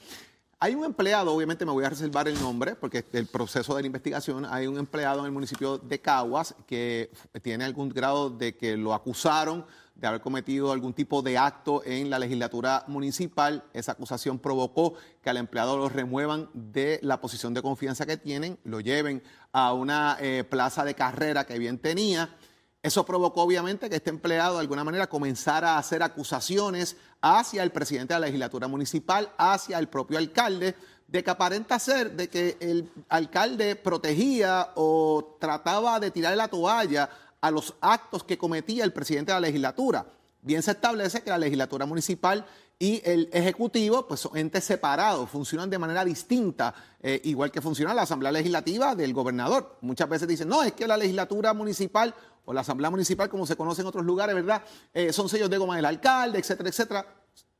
Hay 0.61 0.75
un 0.75 0.85
empleado, 0.85 1.33
obviamente 1.33 1.65
me 1.65 1.73
voy 1.73 1.85
a 1.85 1.91
reservar 1.91 2.29
el 2.29 2.41
nombre 2.41 2.77
porque 2.77 3.05
el 3.13 3.27
proceso 3.27 3.75
de 3.75 3.83
la 3.83 3.87
investigación, 3.87 4.47
hay 4.47 4.67
un 4.67 4.79
empleado 4.79 5.21
en 5.21 5.27
el 5.27 5.33
municipio 5.33 5.79
de 5.79 6.01
Caguas 6.01 6.55
que 6.67 7.11
tiene 7.43 7.65
algún 7.65 7.89
grado 7.89 8.31
de 8.31 8.57
que 8.57 8.77
lo 8.77 8.95
acusaron 8.95 9.67
de 9.95 10.07
haber 10.07 10.21
cometido 10.21 10.73
algún 10.73 10.93
tipo 10.93 11.23
de 11.23 11.39
acto 11.39 11.83
en 11.85 12.11
la 12.11 12.19
legislatura 12.19 12.85
municipal. 12.89 13.65
Esa 13.73 13.93
acusación 13.93 14.39
provocó 14.39 14.95
que 15.23 15.31
al 15.31 15.37
empleado 15.37 15.77
lo 15.77 15.89
remuevan 15.89 16.51
de 16.53 16.99
la 17.03 17.21
posición 17.21 17.55
de 17.55 17.63
confianza 17.63 18.07
que 18.07 18.17
tienen, 18.17 18.59
lo 18.65 18.81
lleven 18.81 19.23
a 19.53 19.73
una 19.73 20.17
eh, 20.21 20.45
plaza 20.45 20.85
de 20.85 20.95
carrera 20.95 21.45
que 21.45 21.59
bien 21.59 21.79
tenía. 21.79 22.37
Eso 22.85 23.07
provocó 23.07 23.41
obviamente 23.41 23.89
que 23.89 23.97
este 23.97 24.11
empleado 24.11 24.57
de 24.57 24.61
alguna 24.61 24.85
manera 24.85 25.07
comenzara 25.07 25.73
a 25.73 25.79
hacer 25.79 26.03
acusaciones 26.03 26.99
hacia 27.23 27.63
el 27.63 27.73
presidente 27.73 28.13
de 28.13 28.21
la 28.21 28.27
legislatura 28.27 28.69
municipal, 28.69 29.33
hacia 29.39 29.79
el 29.79 29.89
propio 29.89 30.19
alcalde, 30.19 30.75
de 31.09 31.25
que 31.25 31.31
aparenta 31.31 31.79
ser 31.79 32.13
de 32.13 32.29
que 32.29 32.59
el 32.61 32.93
alcalde 33.09 33.75
protegía 33.75 34.73
o 34.75 35.39
trataba 35.41 35.99
de 35.99 36.11
tirar 36.11 36.37
la 36.37 36.49
toalla 36.49 37.09
a 37.41 37.51
los 37.51 37.73
actos 37.81 38.23
que 38.23 38.37
cometía 38.37 38.85
el 38.85 38.93
presidente 38.93 39.33
de 39.33 39.41
la 39.41 39.47
legislatura. 39.47 40.05
Bien 40.43 40.63
se 40.63 40.73
establece 40.73 41.23
que 41.23 41.31
la 41.31 41.39
legislatura 41.39 41.87
municipal 41.87 42.45
y 42.79 43.01
el 43.05 43.29
ejecutivo 43.33 44.07
pues 44.07 44.21
son 44.21 44.37
entes 44.37 44.65
separados, 44.65 45.31
funcionan 45.31 45.71
de 45.71 45.79
manera 45.79 46.05
distinta, 46.05 46.75
eh, 47.01 47.21
igual 47.25 47.51
que 47.51 47.61
funciona 47.61 47.95
la 47.95 48.03
asamblea 48.03 48.33
legislativa 48.33 48.95
del 48.95 49.13
gobernador. 49.13 49.79
Muchas 49.83 50.09
veces 50.09 50.27
dicen, 50.29 50.49
no, 50.49 50.63
es 50.63 50.73
que 50.73 50.87
la 50.87 50.97
legislatura 50.97 51.55
municipal 51.55 52.15
o 52.45 52.53
la 52.53 52.63
asamblea 52.63 52.91
municipal, 52.91 53.29
como 53.29 53.47
se 53.47 53.57
conoce 53.57 53.83
en 53.83 53.87
otros 53.87 54.05
lugares, 54.05 54.35
¿verdad? 54.35 54.63
Eh, 54.93 55.13
son 55.13 55.29
sellos 55.29 55.49
de 55.49 55.59
goma 55.59 55.77
del 55.77 55.85
alcalde, 55.85 56.39
etcétera, 56.39 56.69
etcétera. 56.69 57.07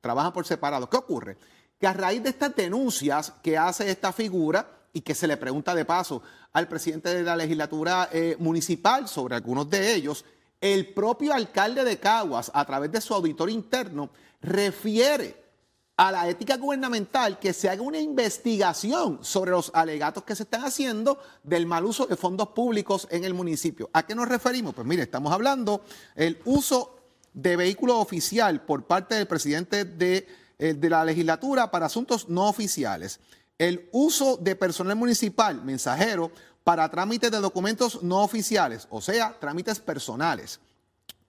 Trabajan 0.01 0.33
por 0.33 0.47
separado. 0.47 0.91
¿Qué 0.91 0.97
ocurre? 0.97 1.39
Que 1.79 1.87
a 1.87 1.93
raíz 1.93 2.23
de 2.23 2.31
estas 2.31 2.55
denuncias 2.55 3.33
que 3.43 3.57
hace 3.57 3.91
esta 3.91 4.13
figura 4.13 4.69
y 4.93 5.01
que 5.01 5.15
se 5.15 5.27
le 5.27 5.37
pregunta 5.37 5.75
de 5.75 5.85
paso 5.85 6.23
al 6.53 6.69
presidente 6.69 7.15
de 7.15 7.23
la 7.23 7.37
legislatura 7.37 8.09
eh, 8.13 8.37
municipal 8.39 9.09
sobre 9.09 9.35
algunos 9.35 9.69
de 9.69 9.95
ellos, 9.95 10.25
el 10.65 10.95
propio 10.95 11.35
alcalde 11.35 11.85
de 11.85 11.99
Caguas, 11.99 12.51
a 12.55 12.65
través 12.65 12.91
de 12.91 13.03
su 13.03 13.13
auditor 13.13 13.51
interno, 13.51 14.09
refiere 14.41 15.45
a 15.99 16.11
la 16.11 16.27
ética 16.27 16.57
gubernamental 16.57 17.39
que 17.39 17.53
se 17.53 17.69
haga 17.69 17.83
una 17.83 17.99
investigación 17.99 19.19
sobre 19.21 19.51
los 19.51 19.71
alegatos 19.75 20.25
que 20.25 20.35
se 20.35 20.45
están 20.45 20.65
haciendo 20.65 21.19
del 21.43 21.67
mal 21.67 21.85
uso 21.85 22.07
de 22.07 22.17
fondos 22.17 22.49
públicos 22.49 23.07
en 23.11 23.25
el 23.25 23.35
municipio. 23.35 23.91
¿A 23.93 24.07
qué 24.07 24.15
nos 24.15 24.27
referimos? 24.27 24.75
Pues 24.75 24.87
mire, 24.87 25.03
estamos 25.03 25.35
hablando 25.35 25.83
el 26.17 26.41
uso 26.47 26.99
de 27.35 27.57
vehículo 27.57 27.99
oficial 27.99 28.63
por 28.63 28.87
parte 28.87 29.17
del 29.17 29.27
presidente 29.27 29.85
de, 29.85 30.27
eh, 30.59 30.73
de 30.73 30.89
la 30.89 31.05
legislatura 31.05 31.71
para 31.71 31.87
asuntos 31.87 32.31
no 32.31 32.49
oficiales, 32.49 33.21
el 33.59 33.91
uso 33.93 34.39
de 34.39 34.57
personal 34.57 34.97
municipal, 34.97 35.63
mensajero, 35.63 36.33
para 36.65 36.91
trámites 36.91 37.31
de 37.31 37.41
documentos 37.41 38.03
no 38.03 38.23
oficiales, 38.23 38.89
o 38.89 39.03
sea, 39.03 39.39
trámites 39.39 39.79
personales 39.79 40.59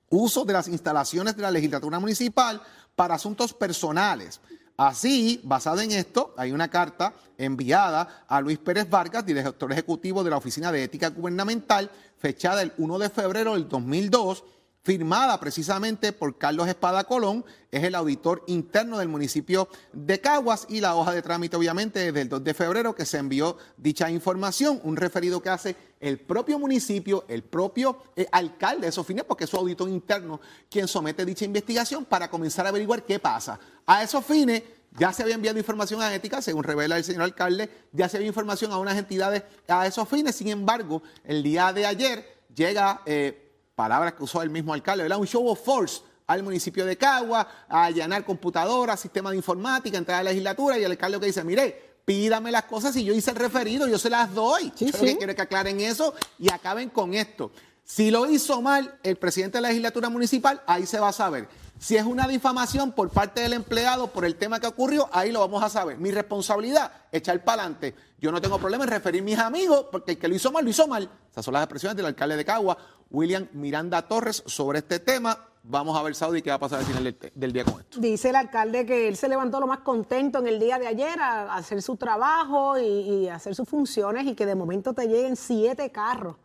uso 0.10 0.46
de 0.46 0.54
las 0.54 0.68
instalaciones 0.68 1.36
de 1.36 1.42
la 1.42 1.52
legislatura 1.52 2.00
municipal 2.00 2.62
para 2.96 3.16
asuntos 3.16 3.54
personales. 3.54 4.40
Así, 4.78 5.40
basada 5.44 5.84
en 5.84 5.92
esto, 5.92 6.34
hay 6.38 6.52
una 6.52 6.68
carta 6.68 7.14
enviada 7.38 8.26
a 8.28 8.42
Luis 8.42 8.58
Pérez 8.58 8.90
Vargas, 8.90 9.26
director 9.26 9.72
ejecutivo 9.72 10.24
de 10.24 10.30
la 10.30 10.38
Oficina 10.38 10.72
de 10.72 10.84
Ética 10.84 11.10
Gubernamental, 11.10 11.90
fechada 12.18 12.62
el 12.62 12.74
1 12.78 13.00
de 13.00 13.10
febrero 13.10 13.54
del 13.54 13.70
2002, 13.70 14.44
firmada 14.86 15.40
precisamente 15.40 16.14
por 16.14 16.38
Carlos 16.38 16.68
Espada 16.68 17.06
Colón, 17.06 17.44
es 17.72 17.84
el 17.84 17.96
auditor 17.96 18.44
interno 18.46 19.00
del 19.00 19.08
municipio 19.08 19.68
de 19.92 20.22
Caguas 20.22 20.68
y 20.70 20.80
la 20.80 20.96
hoja 20.96 21.12
de 21.12 21.24
trámite 21.24 21.58
obviamente 21.58 22.00
desde 22.00 22.22
el 22.22 22.30
2 22.30 22.44
de 22.44 22.54
febrero 22.54 22.94
que 22.94 23.04
se 23.04 23.18
envió 23.18 23.58
dicha 23.78 24.12
información, 24.12 24.80
un 24.84 24.96
referido 24.96 25.42
que 25.42 25.50
hace 25.50 25.76
el 26.00 26.20
propio 26.20 26.60
municipio, 26.60 27.26
el 27.28 27.42
propio 27.42 27.98
eh, 28.16 28.28
alcalde 28.32 28.82
de 28.82 28.90
esos 28.90 29.08
fines, 29.08 29.24
porque 29.24 29.46
es 29.46 29.50
su 29.50 29.58
auditor 29.58 29.90
interno 29.90 30.40
quien 30.70 30.88
somete 30.88 31.26
dicha 31.26 31.46
investigación 31.46 32.06
para 32.06 32.30
comenzar 32.30 32.68
a 32.68 32.70
averiguar 32.70 33.02
qué 33.02 33.18
pasa. 33.18 33.60
A 33.88 34.04
esos 34.04 34.24
fines 34.24 34.62
ya 34.92 35.12
se 35.12 35.24
había 35.24 35.34
enviado 35.34 35.58
información 35.58 36.00
a 36.04 36.14
ética, 36.14 36.44
según 36.44 36.64
revela 36.64 36.96
el 36.96 37.04
señor 37.04 37.24
alcalde, 37.24 37.72
ya 37.92 38.08
se 38.08 38.18
había 38.18 38.28
información 38.28 38.72
a 38.72 38.78
unas 38.78 39.00
entidades 39.00 39.42
a 39.68 39.88
esos 39.88 40.08
fines, 40.08 40.36
sin 40.36 40.50
embargo, 40.50 41.02
el 41.24 41.42
día 41.42 41.74
de 41.74 41.88
ayer 41.88 42.44
llega... 42.54 43.02
eh, 43.08 43.42
palabras 43.76 44.14
que 44.14 44.24
usó 44.24 44.42
el 44.42 44.50
mismo 44.50 44.74
alcalde, 44.74 45.04
¿verdad? 45.04 45.20
Un 45.20 45.28
show 45.28 45.48
of 45.48 45.64
force 45.64 46.02
al 46.28 46.42
municipio 46.42 46.86
de 46.86 46.98
Cagua, 46.98 47.48
a 47.70 47.86
allanar 47.86 48.26
computadoras, 48.26 49.00
sistema 49.00 49.30
de 49.30 49.38
informática, 49.38 49.98
entrar 49.98 50.22
a 50.22 50.24
la 50.24 50.32
legislatura 50.32 50.80
y 50.80 50.84
el 50.84 50.92
alcalde 50.92 51.20
que 51.20 51.28
dice, 51.28 51.44
mire, 51.44 51.98
pídame 52.04 52.52
las 52.52 52.64
cosas 52.64 52.96
y 52.96 53.04
yo 53.04 53.14
hice 53.14 53.32
el 53.32 53.38
referido, 53.38 53.88
yo 53.88 54.00
se 54.00 54.10
las 54.10 54.34
doy. 54.34 54.72
Sí, 54.76 54.92
yo 54.92 54.98
lo 54.98 55.04
que 55.04 55.18
quiero 55.18 55.32
es 55.32 55.36
que 55.36 55.42
aclaren 55.42 55.80
eso 55.82 56.14
y 56.40 56.52
acaben 56.52 56.90
con 56.90 57.14
esto. 57.14 57.52
Si 57.84 58.10
lo 58.10 58.26
hizo 58.28 58.62
mal 58.62 58.98
el 59.04 59.18
presidente 59.18 59.60
de 59.60 59.64
la 59.64 59.68
legislatura 59.68 60.10
municipal, 60.10 60.62
ahí 60.66 60.88
se 60.88 61.00
va 61.00 61.10
a 61.10 61.14
saber. 61.14 61.48
Si 61.78 61.98
es 61.98 62.06
una 62.06 62.28
difamación 62.28 62.94
por 62.94 63.10
parte 63.10 63.42
del 63.42 63.54
empleado 63.54 64.08
por 64.08 64.26
el 64.26 64.38
tema 64.38 64.60
que 64.60 64.68
ocurrió, 64.68 65.10
ahí 65.12 65.32
lo 65.32 65.42
vamos 65.42 65.62
a 65.62 65.70
saber. 65.70 65.98
Mi 65.98 66.10
responsabilidad, 66.10 66.92
echar 67.12 67.44
para 67.44 67.64
adelante. 67.64 67.94
Yo 68.20 68.32
no 68.32 68.42
tengo 68.42 68.58
problema 68.58 68.86
en 68.86 68.90
referir 68.90 69.22
mis 69.22 69.38
amigos, 69.38 69.88
porque 69.92 70.14
el 70.14 70.18
que 70.18 70.28
lo 70.28 70.36
hizo 70.36 70.52
mal, 70.52 70.64
lo 70.64 70.70
hizo 70.70 70.88
mal. 70.88 71.10
Esas 71.32 71.44
son 71.44 71.54
las 71.54 71.64
expresiones 71.64 71.98
del 71.98 72.06
alcalde 72.06 72.38
de 72.38 72.46
Cagua, 72.46 72.78
William 73.12 73.48
Miranda 73.54 74.02
Torres, 74.08 74.42
sobre 74.46 74.80
este 74.80 75.00
tema. 75.00 75.38
Vamos 75.64 75.98
a 75.98 76.04
ver, 76.04 76.16
Saudi, 76.16 76.42
qué 76.42 76.50
va 76.50 76.56
a 76.56 76.60
pasar 76.60 76.80
al 76.80 76.86
final 76.86 77.04
del, 77.04 77.18
del 77.34 77.52
día 77.52 77.66
con 77.66 77.82
esto. 77.82 78.00
Dice 78.00 78.30
el 78.30 78.36
alcalde 78.36 78.86
que 78.86 79.08
él 79.08 79.18
se 79.18 79.28
levantó 79.28 79.60
lo 79.60 79.68
más 79.68 79.80
contento 79.80 80.40
en 80.40 80.48
el 80.48 80.60
día 80.60 80.80
de 80.80 80.88
ayer 80.88 81.20
a, 81.20 81.56
hacer 81.56 81.82
su 81.82 81.98
trabajo 81.98 82.78
y, 82.78 82.84
y 82.86 83.30
hacer 83.30 83.54
sus 83.54 83.68
funciones 83.68 84.26
y 84.28 84.36
que 84.36 84.46
de 84.46 84.56
momento 84.56 84.94
te 84.94 85.08
lleguen 85.08 85.36
siete 85.36 85.92
carros 85.92 86.36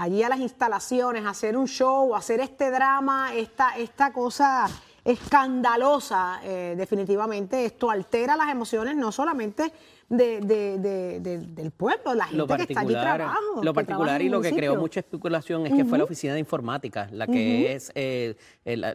allí 0.00 0.22
a 0.22 0.30
las 0.30 0.40
instalaciones, 0.40 1.26
hacer 1.26 1.58
un 1.58 1.68
show, 1.68 2.14
hacer 2.16 2.40
este 2.40 2.70
drama, 2.70 3.34
esta, 3.34 3.76
esta 3.76 4.12
cosa 4.14 4.66
escandalosa, 5.04 6.40
eh, 6.42 6.74
definitivamente. 6.74 7.66
Esto 7.66 7.90
altera 7.90 8.34
las 8.34 8.48
emociones 8.48 8.96
no 8.96 9.12
solamente 9.12 9.70
de, 10.10 10.40
de, 10.40 11.20
de, 11.20 11.38
del 11.38 11.70
pueblo, 11.70 12.14
la 12.14 12.26
gente 12.26 12.56
que 12.56 12.62
está 12.64 12.80
allí 12.80 12.92
trabaja. 12.92 13.38
Lo 13.62 13.72
particular 13.72 14.20
y 14.20 14.28
lo 14.28 14.40
que 14.40 14.52
creó 14.52 14.76
mucha 14.76 15.00
especulación 15.00 15.66
es 15.66 15.72
que 15.72 15.84
fue 15.84 15.98
la 15.98 16.04
oficina 16.04 16.34
de 16.34 16.40
informática, 16.40 17.08
la 17.12 17.26
que 17.28 17.72
es 17.72 17.92
eh, 17.94 18.36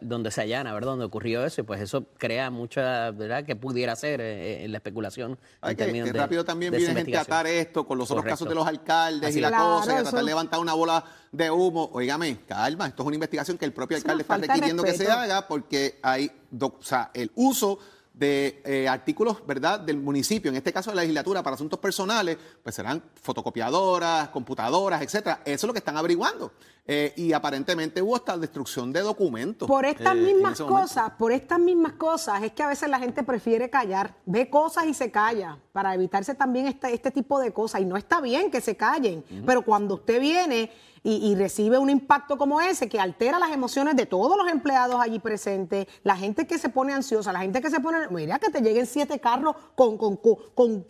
donde 0.02 0.30
se 0.30 0.42
allana, 0.42 0.74
¿verdad? 0.74 0.90
Donde 0.90 1.06
ocurrió 1.06 1.44
eso, 1.44 1.62
y 1.62 1.64
pues 1.64 1.80
eso 1.80 2.04
crea 2.18 2.50
mucha, 2.50 3.10
¿verdad? 3.12 3.44
Que 3.44 3.56
pudiera 3.56 3.96
ser 3.96 4.20
eh, 4.20 4.64
eh 4.64 4.68
la 4.68 4.76
especulación. 4.76 5.38
Hay 5.62 5.74
que, 5.74 5.90
que 5.90 6.12
rápido 6.12 6.44
también 6.44 6.72
viene 6.72 6.94
gente 6.94 7.16
a 7.16 7.22
atar 7.22 7.46
esto 7.46 7.86
con 7.86 7.96
los 7.96 8.10
otros 8.10 8.24
casos 8.26 8.46
de 8.46 8.54
los 8.54 8.66
alcaldes 8.66 9.34
y 9.34 9.40
la 9.40 9.50
cosa, 9.50 9.92
y 9.92 9.96
a 9.96 10.02
tratar 10.02 10.20
de 10.20 10.26
levantar 10.26 10.60
una 10.60 10.74
bola 10.74 11.02
de 11.32 11.50
humo. 11.50 11.88
Óigame, 11.94 12.40
calma, 12.46 12.88
esto 12.88 13.02
es 13.02 13.06
una 13.06 13.16
investigación 13.16 13.56
que 13.56 13.64
el 13.64 13.72
propio 13.72 13.96
alcalde 13.96 14.20
está 14.22 14.36
requiriendo 14.36 14.82
que 14.82 14.92
se 14.92 15.10
haga 15.10 15.48
porque 15.48 15.98
hay, 16.02 16.30
o 16.60 16.78
sea, 16.80 17.10
el 17.14 17.32
uso 17.34 17.78
de 18.16 18.62
eh, 18.64 18.88
artículos, 18.88 19.46
¿verdad?, 19.46 19.78
del 19.78 19.98
municipio, 19.98 20.50
en 20.50 20.56
este 20.56 20.72
caso 20.72 20.90
de 20.90 20.96
la 20.96 21.02
legislatura, 21.02 21.42
para 21.42 21.54
asuntos 21.54 21.78
personales, 21.78 22.38
pues 22.62 22.74
serán 22.74 23.02
fotocopiadoras, 23.20 24.30
computadoras, 24.30 25.02
etcétera. 25.02 25.42
Eso 25.44 25.66
es 25.66 25.68
lo 25.68 25.72
que 25.74 25.80
están 25.80 25.98
averiguando. 25.98 26.52
Eh, 26.88 27.12
y 27.16 27.32
aparentemente 27.32 28.00
hubo 28.00 28.14
hasta 28.14 28.38
destrucción 28.38 28.92
de 28.92 29.00
documentos. 29.00 29.66
Por 29.66 29.84
estas 29.84 30.14
eh, 30.14 30.20
mismas 30.20 30.60
cosas, 30.60 31.10
por 31.18 31.32
estas 31.32 31.58
mismas 31.58 31.94
cosas, 31.94 32.42
es 32.44 32.52
que 32.52 32.62
a 32.62 32.68
veces 32.68 32.88
la 32.88 33.00
gente 33.00 33.24
prefiere 33.24 33.68
callar, 33.68 34.14
ve 34.24 34.48
cosas 34.48 34.86
y 34.86 34.94
se 34.94 35.10
calla, 35.10 35.58
para 35.72 35.94
evitarse 35.94 36.34
también 36.34 36.66
este, 36.68 36.94
este 36.94 37.10
tipo 37.10 37.40
de 37.40 37.52
cosas. 37.52 37.80
Y 37.80 37.84
no 37.84 37.96
está 37.96 38.20
bien 38.20 38.50
que 38.52 38.60
se 38.60 38.76
callen, 38.76 39.24
pero 39.44 39.62
cuando 39.62 39.94
usted 39.94 40.20
viene 40.20 40.70
y, 41.08 41.36
recibe 41.36 41.78
un 41.78 41.88
impacto 41.88 42.36
como 42.36 42.60
ese 42.60 42.88
que 42.88 42.98
altera 42.98 43.38
las 43.38 43.52
emociones 43.52 43.94
de 43.94 44.06
todos 44.06 44.36
los 44.36 44.50
empleados 44.50 45.00
allí 45.00 45.20
presentes, 45.20 45.86
la 46.02 46.16
gente 46.16 46.48
que 46.48 46.58
se 46.58 46.68
pone 46.68 46.92
ansiosa, 46.92 47.32
la 47.32 47.40
gente 47.40 47.60
que 47.60 47.70
se 47.70 47.78
pone, 47.78 48.08
mira 48.10 48.40
que 48.40 48.50
te 48.50 48.60
lleguen 48.60 48.86
siete 48.86 49.20
carros 49.20 49.54
con, 49.76 49.96
con, 49.96 50.16
con, 50.16 50.84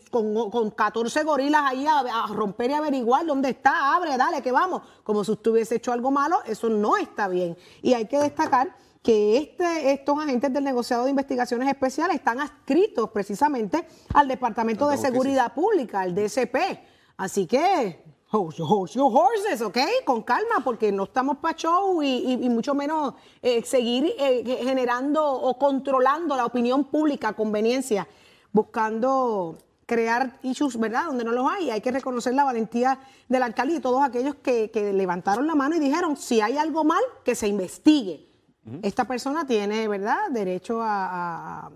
con 0.51 0.71
14 0.71 1.23
gorilas 1.23 1.63
ahí 1.67 1.87
a, 1.87 2.27
romper 2.29 2.71
y 2.71 2.75
averiguar 2.75 3.27
dónde 3.27 3.51
está, 3.51 3.95
abre, 3.95 4.17
dale, 4.17 4.41
que 4.41 4.53
vamos, 4.53 4.81
como 5.05 5.23
si 5.23 5.33
usted 5.33 5.51
hubiese 5.51 5.81
hecho 5.87 5.93
algo 5.93 6.11
malo, 6.11 6.41
eso 6.47 6.69
no 6.69 6.97
está 6.97 7.29
bien. 7.29 7.57
Y 7.81 7.95
hay 7.95 8.07
que 8.07 8.19
destacar 8.19 8.77
que 9.03 9.39
este, 9.39 9.93
estos 9.93 10.19
agentes 10.19 10.53
del 10.53 10.65
negociado 10.65 11.05
de 11.05 11.11
investigaciones 11.11 11.69
especiales 11.69 12.17
están 12.17 12.41
adscritos 12.41 13.11
precisamente 13.11 13.87
al 14.13 14.27
Departamento 14.27 14.89
de 14.89 14.97
Seguridad 14.97 15.55
Pública, 15.55 16.01
al 16.01 16.13
DCP. 16.13 16.57
Así 17.17 17.47
que 17.47 18.05
Hold 18.33 18.57
your, 18.57 19.13
horses, 19.13 19.63
¿ok? 19.63 19.79
Con 20.05 20.23
calma, 20.23 20.57
porque 20.65 20.91
no 20.91 21.05
estamos 21.05 21.37
para 21.37 21.57
show 21.57 22.03
y, 22.03 22.37
mucho 22.49 22.75
menos 22.75 23.15
eh, 23.41 23.63
seguir 23.63 24.13
eh, 24.19 24.43
generando 24.65 25.25
o 25.25 25.57
controlando 25.57 26.37
la 26.37 26.45
opinión 26.45 26.85
pública 26.85 27.29
a 27.29 27.33
conveniencia, 27.35 28.09
buscando 28.53 29.57
crear 29.87 30.39
issues, 30.43 30.79
¿verdad? 30.79 31.07
Donde 31.07 31.25
no 31.25 31.33
los 31.33 31.51
hay. 31.51 31.71
Hay 31.71 31.81
que 31.81 31.93
reconocer 31.93 32.35
la 32.35 32.45
valentía 32.45 32.99
del 33.29 33.43
alcalde 33.43 33.77
y 33.77 33.81
todos 33.81 34.03
aquellos 34.03 34.35
que, 34.37 34.71
que 34.71 34.93
levantaron 34.93 35.47
la 35.47 35.55
mano 35.55 35.77
y 35.77 35.79
dijeron, 35.79 36.17
si 36.17 36.41
hay 36.41 36.59
algo 36.59 36.85
mal, 36.85 37.03
que 37.25 37.35
se 37.35 37.49
investigue. 37.49 38.27
Esta 38.83 39.05
persona 39.05 39.47
tiene, 39.47 39.87
¿verdad?, 39.87 40.29
derecho 40.31 40.81
a, 40.83 41.71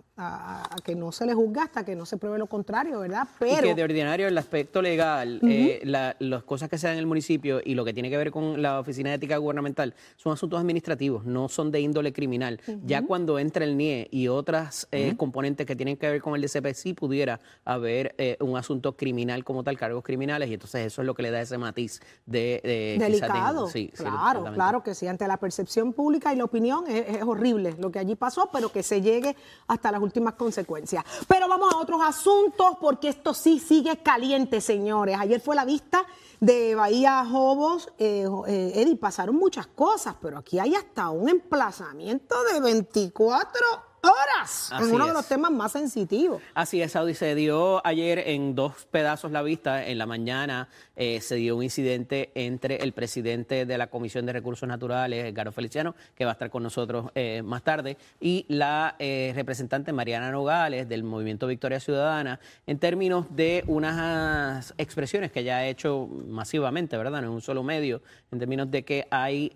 que 0.84 0.94
no 0.94 1.12
se 1.12 1.26
le 1.26 1.34
juzgue 1.34 1.60
hasta 1.60 1.84
que 1.84 1.96
no 1.96 2.06
se 2.06 2.16
pruebe 2.16 2.38
lo 2.38 2.46
contrario, 2.46 3.00
¿verdad? 3.00 3.26
Pero... 3.38 3.66
Y 3.66 3.70
que 3.70 3.74
de 3.74 3.84
ordinario 3.84 4.28
el 4.28 4.36
aspecto 4.36 4.82
legal, 4.82 5.40
eh, 5.42 5.80
las 5.84 6.44
cosas 6.44 6.68
que 6.68 6.78
se 6.78 6.86
dan 6.86 6.94
en 6.94 7.00
el 7.00 7.06
municipio 7.06 7.60
y 7.64 7.74
lo 7.74 7.84
que 7.84 7.92
tiene 7.92 8.10
que 8.10 8.16
ver 8.16 8.30
con 8.30 8.60
la 8.60 8.80
Oficina 8.80 9.10
de 9.10 9.16
Ética 9.16 9.36
Gubernamental 9.36 9.94
son 10.16 10.32
asuntos 10.32 10.60
administrativos, 10.60 11.24
no 11.24 11.48
son 11.48 11.70
de 11.70 11.80
índole 11.80 12.12
criminal. 12.12 12.60
Ya 12.84 13.02
cuando 13.02 13.38
entra 13.38 13.64
el 13.64 13.76
NIE 13.76 14.08
y 14.10 14.28
otras 14.28 14.88
eh, 14.92 15.14
componentes 15.16 15.66
que 15.66 15.76
tienen 15.76 15.96
que 15.96 16.10
ver 16.10 16.20
con 16.20 16.34
el 16.34 16.42
DCP, 16.42 16.74
sí 16.74 16.94
pudiera 16.94 17.40
haber 17.64 18.14
eh, 18.18 18.36
un 18.40 18.56
asunto 18.56 18.96
criminal 18.96 19.44
como 19.44 19.64
tal, 19.64 19.76
cargos 19.76 20.04
criminales, 20.04 20.50
y 20.50 20.54
entonces 20.54 20.86
eso 20.86 21.02
es 21.02 21.06
lo 21.06 21.14
que 21.14 21.22
le 21.22 21.30
da 21.30 21.40
ese 21.40 21.58
matiz 21.58 22.00
de... 22.26 22.98
Delicado, 23.00 23.66
sí, 23.66 23.90
claro, 23.94 24.44
claro 24.54 24.82
que 24.82 24.94
sí, 24.94 25.06
ante 25.06 25.26
la 25.26 25.36
percepción 25.36 25.92
pública 25.92 26.32
y 26.32 26.36
la 26.36 26.44
opinión 26.44 26.84
es, 26.88 27.22
horrible 27.22 27.74
lo 27.78 27.90
que 27.90 27.98
allí 27.98 28.16
pasó, 28.16 28.50
pero 28.52 28.70
que 28.72 28.82
se 28.82 29.00
llegue 29.00 29.36
hasta 29.66 29.92
las 29.92 30.00
últimas 30.00 30.09
consecuencias. 30.34 31.04
Pero 31.28 31.48
vamos 31.48 31.72
a 31.72 31.78
otros 31.78 32.00
asuntos 32.02 32.76
porque 32.80 33.08
esto 33.08 33.34
sí 33.34 33.58
sigue 33.58 34.02
caliente, 34.02 34.60
señores. 34.60 35.16
Ayer 35.18 35.40
fue 35.40 35.56
la 35.56 35.64
vista 35.64 36.04
de 36.40 36.74
Bahía 36.74 37.24
Jobos. 37.24 37.92
Eh, 37.98 38.26
eh, 38.46 38.72
Eddie, 38.74 38.96
pasaron 38.96 39.36
muchas 39.36 39.66
cosas, 39.66 40.16
pero 40.20 40.38
aquí 40.38 40.58
hay 40.58 40.74
hasta 40.74 41.10
un 41.10 41.28
emplazamiento 41.28 42.34
de 42.52 42.60
24 42.60 43.89
horas 44.02 44.72
en 44.78 44.94
uno 44.94 45.06
de 45.06 45.12
los 45.12 45.26
temas 45.26 45.50
más 45.50 45.72
sensitivos. 45.72 46.42
Así 46.54 46.80
es, 46.80 46.92
Saudi. 46.92 47.14
Se 47.14 47.34
dio 47.34 47.84
ayer 47.86 48.18
en 48.26 48.54
dos 48.54 48.86
pedazos 48.90 49.30
la 49.32 49.42
vista. 49.42 49.86
En 49.86 49.98
la 49.98 50.06
mañana 50.06 50.68
eh, 50.96 51.20
se 51.20 51.36
dio 51.36 51.56
un 51.56 51.62
incidente 51.62 52.30
entre 52.34 52.76
el 52.76 52.92
presidente 52.92 53.66
de 53.66 53.78
la 53.78 53.88
Comisión 53.88 54.26
de 54.26 54.32
Recursos 54.32 54.68
Naturales, 54.68 55.32
Garo 55.34 55.52
Feliciano, 55.52 55.94
que 56.14 56.24
va 56.24 56.32
a 56.32 56.34
estar 56.34 56.50
con 56.50 56.62
nosotros 56.62 57.10
eh, 57.14 57.42
más 57.44 57.62
tarde, 57.62 57.96
y 58.20 58.44
la 58.48 58.96
eh, 58.98 59.32
representante 59.34 59.92
Mariana 59.92 60.30
Nogales 60.30 60.88
del 60.88 61.02
Movimiento 61.02 61.46
Victoria 61.46 61.80
Ciudadana, 61.80 62.40
en 62.66 62.78
términos 62.78 63.26
de 63.30 63.64
unas 63.66 64.74
expresiones 64.78 65.32
que 65.32 65.44
ya 65.44 65.58
ha 65.58 65.66
hecho 65.66 66.06
masivamente, 66.06 66.96
¿verdad? 66.96 67.24
En 67.24 67.30
un 67.30 67.40
solo 67.40 67.62
medio, 67.62 68.02
en 68.30 68.38
términos 68.38 68.70
de 68.70 68.84
que 68.84 69.06
hay 69.10 69.52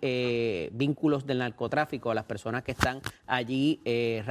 vínculos 0.71 1.25
del 1.25 1.39
narcotráfico 1.39 2.11
a 2.11 2.15
las 2.15 2.25
personas 2.25 2.63
que 2.63 2.71
están 2.71 3.01
allí 3.27 3.81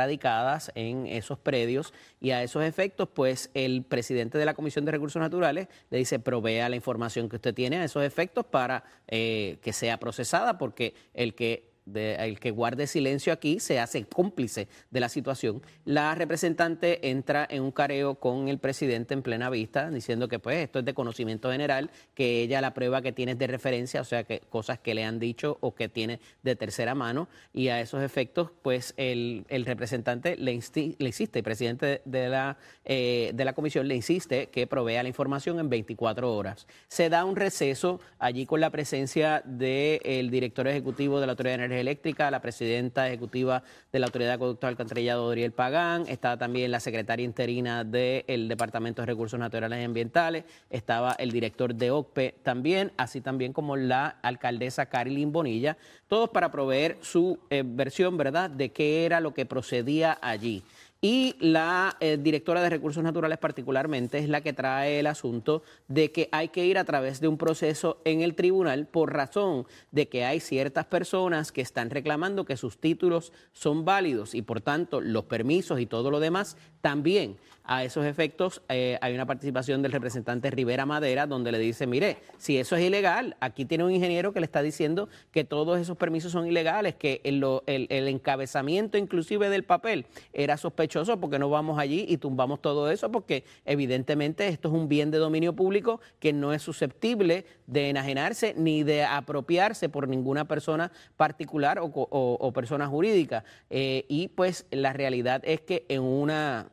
radicadas 0.05 0.71
en 0.75 1.07
esos 1.07 1.39
predios 1.39 1.95
y 2.21 2.33
a 2.33 2.43
esos 2.43 2.63
efectos, 2.63 3.09
pues 3.13 3.51
el 3.55 3.85
presidente 3.85 4.37
de 4.37 4.45
la 4.45 4.53
Comisión 4.53 4.85
de 4.85 4.93
Recursos 4.93 5.21
Naturales 5.21 5.69
le 5.91 5.99
dice, 5.99 6.19
provea 6.19 6.69
la 6.69 6.77
información 6.77 7.29
que 7.29 7.37
usted 7.37 7.55
tiene 7.55 7.79
a 7.79 7.85
esos 7.85 8.05
efectos 8.05 8.45
para 8.45 8.85
eh, 9.09 9.59
que 9.63 9.73
sea 9.73 9.99
procesada, 9.99 10.59
porque 10.59 10.95
el 11.15 11.35
que 11.35 11.74
el 11.93 12.41
que 12.41 12.51
guarde 12.51 12.87
silencio 12.87 13.33
aquí 13.33 13.61
se 13.61 13.79
hace 13.79 14.05
cómplice 14.05 14.69
de 14.91 15.01
la 15.01 15.09
situación. 15.09 15.63
La 15.85 16.15
representante 16.15 17.09
entra 17.11 17.47
en 17.49 17.63
un 17.63 17.73
careo 17.73 18.17
con 18.17 18.49
el 18.49 18.59
presidente 18.59 19.15
en 19.15 19.23
plena 19.23 19.51
vista, 19.51 19.91
diciendo 19.91 20.29
que 20.29 20.39
pues 20.39 20.59
esto 20.59 20.79
es 20.79 20.85
de 20.85 20.95
conocimiento 20.95 21.51
general, 21.51 21.91
que 22.15 22.43
ella 22.43 22.61
la 22.61 22.75
prueba 22.75 23.03
que 23.03 23.13
tiene 23.13 23.33
es 23.33 23.39
de 23.39 23.47
referencia, 23.47 24.01
o 24.01 24.05
sea, 24.05 24.25
que 24.25 24.41
cosas 24.49 24.79
que 24.79 24.95
le 24.95 25.05
han 25.05 25.19
dicho 25.19 25.59
o 25.61 25.75
que 25.75 25.89
tiene 25.89 26.21
de 26.43 26.57
tercera 26.57 26.95
mano, 26.95 27.29
y 27.53 27.69
a 27.69 27.81
esos 27.81 28.03
efectos, 28.03 28.51
pues 28.63 28.95
el, 28.97 29.45
representante 29.67 30.37
le, 30.37 30.53
insiste, 30.53 31.39
el 31.39 31.45
presidente 31.45 32.03
de 32.05 32.29
la, 32.29 32.57
eh, 32.85 33.33
de 33.35 33.45
la 33.45 33.53
comisión 33.53 33.89
le 33.89 33.95
insiste 33.95 34.49
que 34.49 34.67
provea 34.67 35.03
la 35.03 35.09
información 35.09 35.59
en 35.59 35.69
24 35.69 36.35
horas. 36.35 36.67
Se 36.89 37.09
da 37.09 37.25
un 37.25 37.37
receso 37.37 38.01
allí 38.19 38.47
con 38.47 38.61
la 38.61 38.71
presencia 38.71 39.43
del 39.45 40.31
director 40.31 40.67
ejecutivo 40.67 41.21
de 41.21 41.27
la 41.27 41.33
Autoridad 41.33 41.59
de 41.59 41.65
Energía 41.65 41.74
Eléctrica, 41.77 42.31
la 42.31 42.41
presidenta 42.41 43.07
ejecutiva 43.09 43.63
de 43.93 43.99
la 43.99 44.07
Autoridad 44.07 44.33
de 44.33 44.39
Conducto 44.39 44.67
Alcantarillado, 44.67 45.27
Doriel 45.27 45.53
Pagán, 45.53 46.05
estaba 46.09 46.37
también 46.37 46.71
la 46.71 46.81
secretaria 46.81 47.25
interina 47.25 47.85
del 47.85 48.49
Departamento 48.49 49.03
de 49.03 49.07
Recursos 49.07 49.39
Naturales 49.39 49.81
y 49.81 49.85
Ambientales, 49.85 50.45
estaba 50.71 51.13
el 51.13 51.31
director 51.31 51.75
de 51.75 51.91
OCPE 51.91 52.35
también, 52.43 52.93
así 52.97 53.21
también 53.21 53.53
como 53.53 53.77
la 53.77 54.19
alcaldesa 54.23 54.87
Carilyn 54.87 55.33
Bonilla, 55.33 55.77
todos 56.09 56.31
para 56.31 56.51
proveer 56.51 56.99
su 57.01 57.39
eh, 57.51 57.63
versión, 57.65 58.17
¿verdad?, 58.17 58.51
de 58.51 58.71
qué 58.71 59.05
era 59.05 59.21
lo 59.21 59.35
que 59.35 59.47
procedía 59.47 60.19
allí. 60.21 60.63
Y 61.07 61.37
la 61.39 61.99
eh, 62.01 62.17
directora 62.19 62.63
de 62.63 62.71
Recursos 62.71 63.05
Naturales 63.05 63.37
particularmente 63.37 64.17
es 64.17 64.31
la 64.31 64.41
que 64.41 64.55
trae 64.55 65.01
el 65.01 65.07
asunto 65.07 65.63
de 65.87 66.11
que 66.11 66.31
hay 66.33 66.49
que 66.49 66.65
ir 66.65 66.79
a 66.79 66.85
través 66.85 67.21
de 67.21 67.29
un 67.29 67.37
proceso 67.37 68.01
en 68.07 68.23
el 68.23 68.35
tribunal 68.35 68.87
por 68.87 69.13
razón 69.13 69.67
de 69.91 70.09
que 70.09 70.25
hay 70.25 70.41
ciertas 70.41 70.87
personas 70.87 71.53
que 71.53 71.61
están 71.61 71.91
reclamando 71.91 72.47
que 72.47 72.57
sus 72.57 72.79
títulos 72.79 73.35
son 73.53 73.85
válidos 73.85 74.35
y 74.35 74.41
por 74.41 74.63
tanto 74.63 75.03
los 75.03 75.25
permisos 75.25 75.79
y 75.79 75.85
todo 75.85 76.11
lo 76.11 76.21
demás 76.21 76.57
también. 76.81 77.37
A 77.67 77.83
esos 77.83 78.05
efectos 78.05 78.61
eh, 78.69 78.99
hay 79.01 79.15
una 79.15 79.25
participación 79.25 79.81
del 79.81 79.91
representante 79.91 80.51
Rivera 80.51 80.85
Madera 80.85 81.27
donde 81.27 81.51
le 81.51 81.59
dice, 81.59 81.87
mire, 81.87 82.19
si 82.37 82.59
eso 82.59 82.77
es 82.77 82.83
ilegal, 82.83 83.39
aquí 83.41 83.65
tiene 83.65 83.85
un 83.85 83.91
ingeniero 83.91 84.35
que 84.35 84.41
le 84.41 84.45
está 84.45 84.61
diciendo 84.61 85.09
que 85.31 85.45
todos 85.45 85.81
esos 85.81 85.97
permisos 85.97 86.31
son 86.31 86.47
ilegales, 86.47 86.95
que 86.95 87.23
el, 87.25 87.43
encabezamiento 87.67 88.99
inclusive 88.99 89.49
del 89.49 89.65
papel 89.65 90.05
era 90.35 90.59
sospechoso 90.59 91.19
porque 91.19 91.39
no 91.39 91.49
vamos 91.49 91.79
allí 91.79 92.05
y 92.07 92.19
tumbamos 92.19 92.61
todo 92.61 92.91
eso 92.91 93.11
porque 93.11 93.45
evidentemente 93.65 94.47
esto 94.49 94.69
es 94.69 94.75
un 94.75 94.87
bien 94.87 95.11
de 95.11 95.17
dominio 95.17 95.57
público 95.57 96.03
que 96.19 96.35
no 96.35 96.53
es 96.53 96.61
susceptible 96.61 97.47
de 97.67 97.89
enajenarse 97.89 98.53
ni 98.59 98.83
de 98.83 99.05
apropiarse 99.05 99.89
por 99.89 100.07
ninguna 100.07 100.47
persona 100.47 100.93
particular 101.17 101.79
o, 101.81 102.53
persona 102.55 102.87
jurídica. 102.89 103.43
Eh, 103.71 104.05
y 104.09 104.29
pues 104.29 104.67
la 104.71 104.93
realidad 104.93 105.41
es 105.45 105.63
que 105.63 105.87
en 105.89 106.03
una 106.03 106.69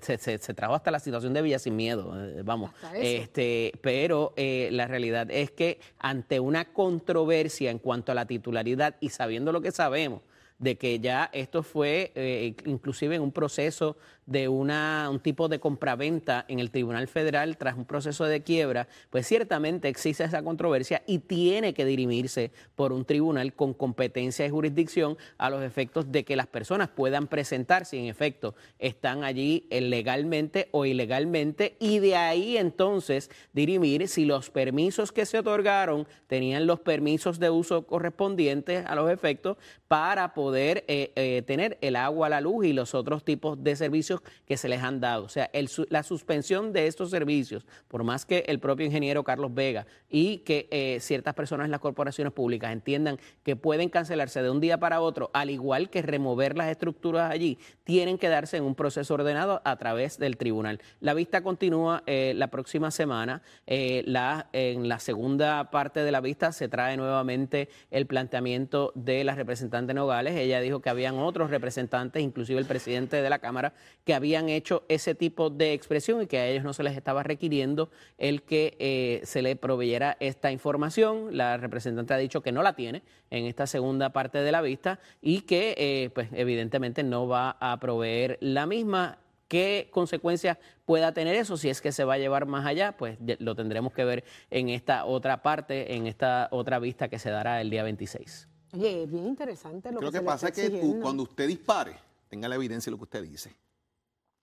se, 0.00 0.16
se, 0.16 0.38
se, 0.38 0.54
trajo 0.54 0.74
hasta 0.74 0.90
la 0.90 1.00
situación 1.00 1.34
de 1.34 1.42
Villa 1.42 1.58
sin 1.58 1.76
miedo, 1.76 2.14
eh, 2.18 2.42
vamos. 2.42 2.70
Este, 2.94 3.72
pero 3.82 4.32
eh, 4.36 4.70
la 4.72 4.86
realidad 4.86 5.30
es 5.30 5.50
que 5.50 5.80
ante 5.98 6.40
una 6.40 6.72
controversia 6.72 7.70
en 7.70 7.78
cuanto 7.78 8.10
a 8.12 8.14
la 8.14 8.26
titularidad 8.26 8.96
y 9.00 9.10
sabiendo 9.10 9.52
lo 9.52 9.60
que 9.60 9.70
sabemos, 9.70 10.22
de 10.58 10.78
que 10.78 10.98
ya 11.00 11.28
esto 11.32 11.62
fue 11.62 12.12
eh, 12.14 12.54
inclusive 12.64 13.16
en 13.16 13.22
un 13.22 13.32
proceso 13.32 13.96
de 14.26 14.48
una, 14.48 15.08
un 15.10 15.20
tipo 15.20 15.48
de 15.48 15.58
compraventa 15.58 16.44
en 16.48 16.60
el 16.60 16.70
Tribunal 16.70 17.08
Federal 17.08 17.56
tras 17.56 17.76
un 17.76 17.84
proceso 17.84 18.24
de 18.24 18.42
quiebra, 18.42 18.88
pues 19.10 19.26
ciertamente 19.26 19.88
existe 19.88 20.24
esa 20.24 20.42
controversia 20.42 21.02
y 21.06 21.18
tiene 21.18 21.74
que 21.74 21.84
dirimirse 21.84 22.52
por 22.74 22.92
un 22.92 23.04
tribunal 23.04 23.54
con 23.54 23.74
competencia 23.74 24.46
y 24.46 24.50
jurisdicción 24.50 25.16
a 25.38 25.50
los 25.50 25.62
efectos 25.62 26.12
de 26.12 26.24
que 26.24 26.36
las 26.36 26.46
personas 26.46 26.88
puedan 26.88 27.26
presentar 27.26 27.84
si 27.84 27.98
en 27.98 28.06
efecto 28.06 28.54
están 28.78 29.24
allí 29.24 29.66
legalmente 29.70 30.68
o 30.70 30.84
ilegalmente 30.84 31.76
y 31.80 31.98
de 31.98 32.16
ahí 32.16 32.56
entonces 32.56 33.30
dirimir 33.52 34.08
si 34.08 34.24
los 34.24 34.50
permisos 34.50 35.12
que 35.12 35.26
se 35.26 35.38
otorgaron 35.38 36.06
tenían 36.26 36.66
los 36.66 36.80
permisos 36.80 37.38
de 37.38 37.50
uso 37.50 37.86
correspondientes 37.86 38.84
a 38.86 38.94
los 38.94 39.10
efectos 39.10 39.56
para 39.88 40.34
poder 40.34 40.84
eh, 40.88 41.12
eh, 41.16 41.42
tener 41.46 41.78
el 41.80 41.96
agua, 41.96 42.28
la 42.28 42.40
luz 42.40 42.64
y 42.66 42.72
los 42.72 42.94
otros 42.94 43.24
tipos 43.24 43.62
de 43.62 43.76
servicios 43.76 44.11
que 44.20 44.56
se 44.56 44.68
les 44.68 44.82
han 44.82 45.00
dado. 45.00 45.24
O 45.24 45.28
sea, 45.28 45.50
la 45.88 46.02
suspensión 46.02 46.72
de 46.72 46.86
estos 46.86 47.10
servicios, 47.10 47.66
por 47.88 48.04
más 48.04 48.26
que 48.26 48.44
el 48.48 48.58
propio 48.58 48.86
ingeniero 48.86 49.24
Carlos 49.24 49.54
Vega 49.54 49.86
y 50.10 50.38
que 50.38 50.68
eh, 50.70 50.98
ciertas 51.00 51.34
personas 51.34 51.66
en 51.66 51.70
las 51.70 51.80
corporaciones 51.80 52.32
públicas 52.32 52.72
entiendan 52.72 53.18
que 53.42 53.56
pueden 53.56 53.88
cancelarse 53.88 54.42
de 54.42 54.50
un 54.50 54.60
día 54.60 54.78
para 54.78 55.00
otro, 55.00 55.30
al 55.32 55.50
igual 55.50 55.90
que 55.90 56.02
remover 56.02 56.56
las 56.56 56.68
estructuras 56.68 57.30
allí, 57.30 57.58
tienen 57.84 58.18
que 58.18 58.28
darse 58.28 58.56
en 58.56 58.64
un 58.64 58.74
proceso 58.74 59.14
ordenado 59.14 59.62
a 59.64 59.76
través 59.76 60.18
del 60.18 60.36
tribunal. 60.36 60.80
La 61.00 61.14
vista 61.14 61.42
continúa 61.42 62.02
la 62.06 62.48
próxima 62.48 62.90
semana. 62.90 63.42
la, 63.66 64.48
en 64.52 64.88
la 64.88 64.98
segunda 64.98 65.70
parte 65.70 66.02
de 66.02 66.12
la 66.12 66.20
vista 66.20 66.52
se 66.52 66.68
trae 66.68 66.96
nuevamente 66.96 67.68
el 67.90 68.06
planteamiento 68.06 68.92
de 68.94 69.24
las 69.24 69.36
representantes 69.36 69.94
Nogales. 69.94 70.36
Ella 70.36 70.60
dijo 70.60 70.80
que 70.80 70.90
habían 70.90 71.18
otros 71.18 71.50
representantes, 71.50 72.22
inclusive 72.22 72.58
el 72.58 72.66
presidente 72.66 73.20
de 73.20 73.30
la 73.30 73.38
Cámara, 73.38 73.74
que 74.04 74.14
habían 74.14 74.48
hecho 74.48 74.84
ese 74.88 75.14
tipo 75.14 75.50
de 75.50 75.72
expresión 75.72 76.22
y 76.22 76.26
que 76.26 76.38
a 76.38 76.46
ellos 76.46 76.64
no 76.64 76.72
se 76.72 76.82
les 76.82 76.96
estaba 76.96 77.22
requiriendo 77.22 77.90
el 78.18 78.42
que 78.42 78.76
eh, 78.78 79.20
se 79.24 79.42
le 79.42 79.56
proveyera 79.56 80.16
esta 80.20 80.50
información. 80.50 81.36
La 81.36 81.56
representante 81.56 82.14
ha 82.14 82.18
dicho 82.18 82.42
que 82.42 82.52
no 82.52 82.62
la 82.62 82.74
tiene 82.74 83.02
en 83.30 83.44
esta 83.46 83.66
segunda 83.66 84.12
parte 84.12 84.38
de 84.38 84.52
la 84.52 84.60
vista 84.60 85.00
y 85.20 85.42
que, 85.42 85.74
eh, 85.78 86.10
pues, 86.14 86.28
evidentemente 86.32 87.02
no 87.02 87.28
va 87.28 87.56
a 87.60 87.78
proveer 87.78 88.38
la 88.40 88.66
misma 88.66 89.18
qué 89.52 89.88
consecuencias 89.90 90.56
pueda 90.86 91.12
tener 91.12 91.34
eso, 91.34 91.58
si 91.58 91.68
es 91.68 91.82
que 91.82 91.92
se 91.92 92.04
va 92.04 92.14
a 92.14 92.18
llevar 92.18 92.46
más 92.46 92.64
allá, 92.64 92.96
pues 92.96 93.18
lo 93.38 93.54
tendremos 93.54 93.92
que 93.92 94.02
ver 94.02 94.24
en 94.50 94.70
esta 94.70 95.04
otra 95.04 95.42
parte, 95.42 95.94
en 95.94 96.06
esta 96.06 96.48
otra 96.52 96.78
vista 96.78 97.08
que 97.08 97.18
se 97.18 97.28
dará 97.28 97.60
el 97.60 97.68
día 97.68 97.82
26. 97.82 98.48
Oye, 98.72 99.02
es 99.02 99.10
bien 99.10 99.26
interesante 99.26 99.92
lo 99.92 99.98
Creo 99.98 100.10
que, 100.10 100.20
que 100.20 100.24
pasa 100.24 100.48
es 100.48 100.54
que 100.54 100.98
cuando 101.02 101.24
usted 101.24 101.46
dispare, 101.46 101.94
tenga 102.30 102.48
la 102.48 102.54
evidencia 102.54 102.88
de 102.88 102.92
lo 102.92 102.96
que 102.96 103.04
usted 103.04 103.22
dice. 103.22 103.54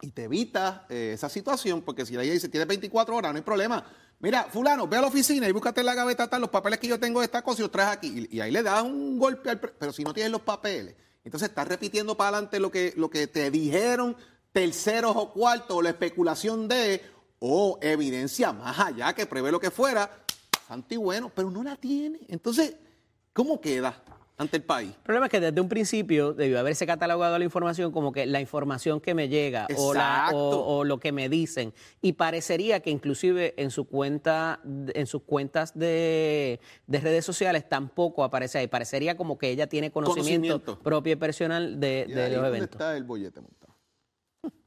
Y 0.02 0.12
te 0.12 0.24
evita 0.24 0.86
eh, 0.90 1.12
esa 1.14 1.28
situación, 1.28 1.82
porque 1.82 2.06
si 2.06 2.16
ella 2.16 2.34
dice, 2.34 2.48
tiene 2.48 2.66
24 2.66 3.16
horas, 3.16 3.32
no 3.34 3.38
hay 3.38 3.44
problema. 3.44 3.86
Mira, 4.20 4.46
fulano, 4.46 4.88
ve 4.88 4.98
a 4.98 5.02
la 5.02 5.08
oficina 5.08 5.48
y 5.48 5.52
búscate 5.52 5.82
en 5.82 5.86
la 5.86 5.94
gaveta 5.94 6.30
tal, 6.30 6.42
los 6.42 6.50
papeles 6.50 6.80
que 6.80 6.88
yo 6.88 7.00
tengo 7.00 7.20
de 7.20 7.26
esta 7.26 7.42
cosa 7.42 7.62
y 7.62 7.64
los 7.64 7.72
traes 7.72 7.90
aquí. 7.90 8.28
Y, 8.32 8.40
ahí 8.40 8.52
le 8.52 8.64
das 8.64 8.84
un 8.84 9.18
golpe 9.18 9.50
al... 9.50 9.60
Pero 9.60 9.92
si 9.92 10.04
no 10.04 10.14
tienes 10.14 10.32
los 10.32 10.42
papeles, 10.42 10.96
entonces 11.24 11.50
estás 11.50 11.68
repitiendo 11.68 12.16
para 12.16 12.30
adelante 12.30 12.60
lo 12.60 12.72
que, 12.72 12.94
lo 12.96 13.10
que 13.10 13.28
te 13.28 13.52
dijeron 13.52 14.16
terceros 14.52 15.14
o 15.16 15.32
cuartos, 15.32 15.78
o 15.78 15.82
la 15.82 15.90
especulación 15.90 16.68
de, 16.68 17.02
o 17.40 17.78
evidencia 17.82 18.52
más 18.52 18.80
allá 18.80 19.14
que 19.14 19.26
prevé 19.26 19.52
lo 19.52 19.60
que 19.60 19.72
fuera, 19.72 20.10
santo 20.68 20.94
y 20.94 20.98
bueno, 20.98 21.32
pero 21.34 21.52
no 21.52 21.64
la 21.64 21.76
tiene. 21.76 22.20
Entonces, 22.28 22.76
¿cómo 23.34 23.62
queda? 23.62 24.02
Ante 24.40 24.56
el 24.56 24.64
país. 24.64 24.92
El 24.96 25.04
problema 25.04 25.26
es 25.26 25.32
que 25.32 25.42
desde 25.42 25.60
un 25.60 25.68
principio 25.68 26.34
debió 26.34 26.60
haberse 26.60 26.88
catalogado 26.88 27.38
la 27.38 27.44
información 27.44 27.92
como 27.92 28.14
que 28.14 28.26
la 28.26 28.40
información 28.40 29.02
que 29.02 29.14
me 29.14 29.28
llega 29.28 29.68
o, 29.76 30.84
lo 30.86 30.98
que 30.98 31.12
me 31.12 31.28
dicen 31.28 31.74
y 32.02 32.14
parecería 32.14 32.80
que 32.80 32.90
inclusive 32.90 33.54
en 33.58 33.70
su 33.70 33.86
cuenta 33.86 34.62
en 34.64 35.08
sus 35.08 35.24
cuentas 35.24 35.78
de, 35.78 36.62
redes 36.88 37.26
sociales 37.26 37.68
tampoco 37.68 38.24
aparece 38.24 38.60
ahí. 38.60 38.68
Parecería 38.68 39.18
como 39.18 39.38
que 39.38 39.50
ella 39.50 39.68
tiene 39.68 39.92
conocimiento, 39.92 40.80
propio 40.80 41.14
y 41.14 41.16
personal 41.18 41.78
de, 41.78 42.06
de 42.08 42.30
los 42.30 42.48
eventos. 42.48 42.72
está 42.72 42.96
el 42.96 43.04
bollete 43.04 43.42
montado? 43.42 43.76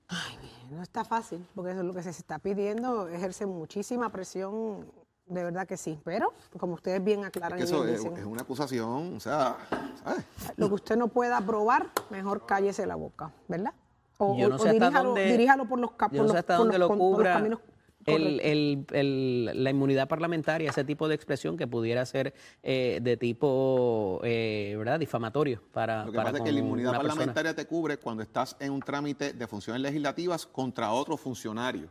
Ay, 0.08 0.36
no 0.70 0.82
está 0.82 1.02
fácil, 1.02 1.46
porque 1.54 1.70
eso 1.70 1.80
es 1.80 1.86
lo 1.86 1.94
que 1.94 2.02
se 2.02 2.10
está 2.10 2.38
pidiendo, 2.38 3.08
ejerce 3.08 3.46
muchísima 3.46 4.12
presión 4.12 4.86
de 5.32 5.44
verdad 5.44 5.66
que 5.66 5.76
sí, 5.76 5.98
pero 6.04 6.32
como 6.58 6.74
ustedes 6.74 7.02
bien 7.02 7.24
aclaran. 7.24 7.58
Es 7.58 7.64
eso 7.64 7.86
es, 7.86 8.02
una 8.24 8.42
acusación, 8.42 9.16
o 9.16 9.20
sea, 9.20 9.56
Lo 10.56 10.68
que 10.68 10.74
usted 10.74 10.96
no 10.96 11.08
pueda 11.08 11.40
probar, 11.40 11.90
mejor 12.10 12.46
cállese 12.46 12.86
la 12.86 12.94
boca, 12.94 13.32
¿verdad? 13.48 13.74
O, 14.18 14.36
yo 14.36 14.48
no 14.48 14.58
sé 14.58 14.70
hasta 14.70 15.02
dónde, 15.02 15.24
diríjalo 15.26 15.66
por 15.66 15.78
los, 15.78 15.90
yo 16.12 16.22
no 16.22 16.28
sé 16.28 16.38
hasta 16.38 16.56
dónde 16.56 16.78
lo 16.78 16.88
cubra 16.88 17.42
el, 18.06 19.54
la 19.54 19.70
inmunidad 19.70 20.08
parlamentaria, 20.08 20.70
ese 20.70 20.84
tipo 20.84 21.08
de 21.08 21.14
expresión 21.14 21.56
que 21.56 21.66
pudiera 21.66 22.04
ser 22.06 22.34
eh, 22.62 23.00
de 23.02 23.16
tipo 23.16 24.20
eh, 24.24 24.74
¿verdad? 24.76 24.98
difamatorio 24.98 25.62
para. 25.72 26.04
Lo 26.04 26.12
que 26.12 26.18
pasa 26.18 26.38
es 26.38 26.42
que 26.42 26.52
la 26.52 26.58
inmunidad 26.58 26.92
parlamentaria 26.92 27.54
te 27.54 27.66
cubre 27.66 27.98
cuando 27.98 28.22
estás 28.22 28.56
en 28.60 28.72
un 28.72 28.80
trámite 28.80 29.32
de 29.32 29.46
funciones 29.46 29.82
legislativas 29.82 30.46
contra 30.46 30.92
otro 30.92 31.16
funcionario 31.16 31.88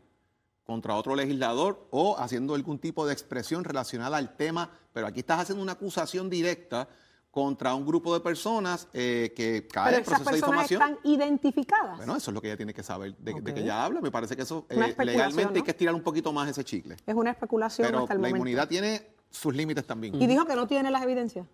contra 0.72 0.96
otro 0.96 1.18
legislador 1.18 1.86
o 1.92 2.18
haciendo 2.18 2.56
algún 2.56 2.80
tipo 2.80 3.06
de 3.06 3.12
expresión 3.12 3.66
relacionada 3.66 4.16
al 4.16 4.38
tema, 4.38 4.70
pero 4.94 5.06
aquí 5.06 5.20
estás 5.20 5.42
haciendo 5.42 5.62
una 5.62 5.74
acusación 5.74 6.30
directa 6.30 6.88
contra 7.30 7.76
un 7.76 7.86
grupo 7.86 8.14
de 8.14 8.22
personas 8.22 8.88
eh, 8.94 9.34
que 9.36 9.68
cae 9.68 9.98
en 9.98 10.04
proceso 10.06 10.30
de 10.30 10.36
difamación. 10.38 10.82
están 10.82 10.98
identificadas. 11.04 11.98
Bueno, 11.98 12.16
eso 12.16 12.32
es 12.32 12.34
lo 12.34 12.42
que 12.42 12.48
ella 12.48 12.56
tiene 12.56 12.74
que 12.74 12.84
saber 12.84 13.18
de, 13.18 13.54
que 13.54 13.60
ella 13.60 13.84
habla. 13.84 14.00
Me 14.00 14.12
parece 14.12 14.38
que 14.38 14.44
eso 14.44 14.66
eh, 14.70 14.96
legalmente 15.04 15.60
hay 15.60 15.64
que 15.64 15.72
estirar 15.72 15.94
un 15.94 16.04
poquito 16.04 16.32
más 16.32 16.50
ese 16.50 16.64
chicle. 16.64 16.96
Es 17.06 17.16
una 17.16 17.32
especulación 17.32 17.88
pero 17.88 18.00
hasta 18.00 18.14
el 18.14 18.22
la 18.22 18.30
inmunidad 18.30 18.70
tiene 18.70 19.08
sus 19.30 19.54
límites 19.54 19.86
también. 19.86 20.16
Y 20.22 20.26
dijo 20.26 20.46
que 20.46 20.56
no 20.56 20.68
tiene 20.68 20.90
las 20.90 21.04
evidencias 21.04 21.46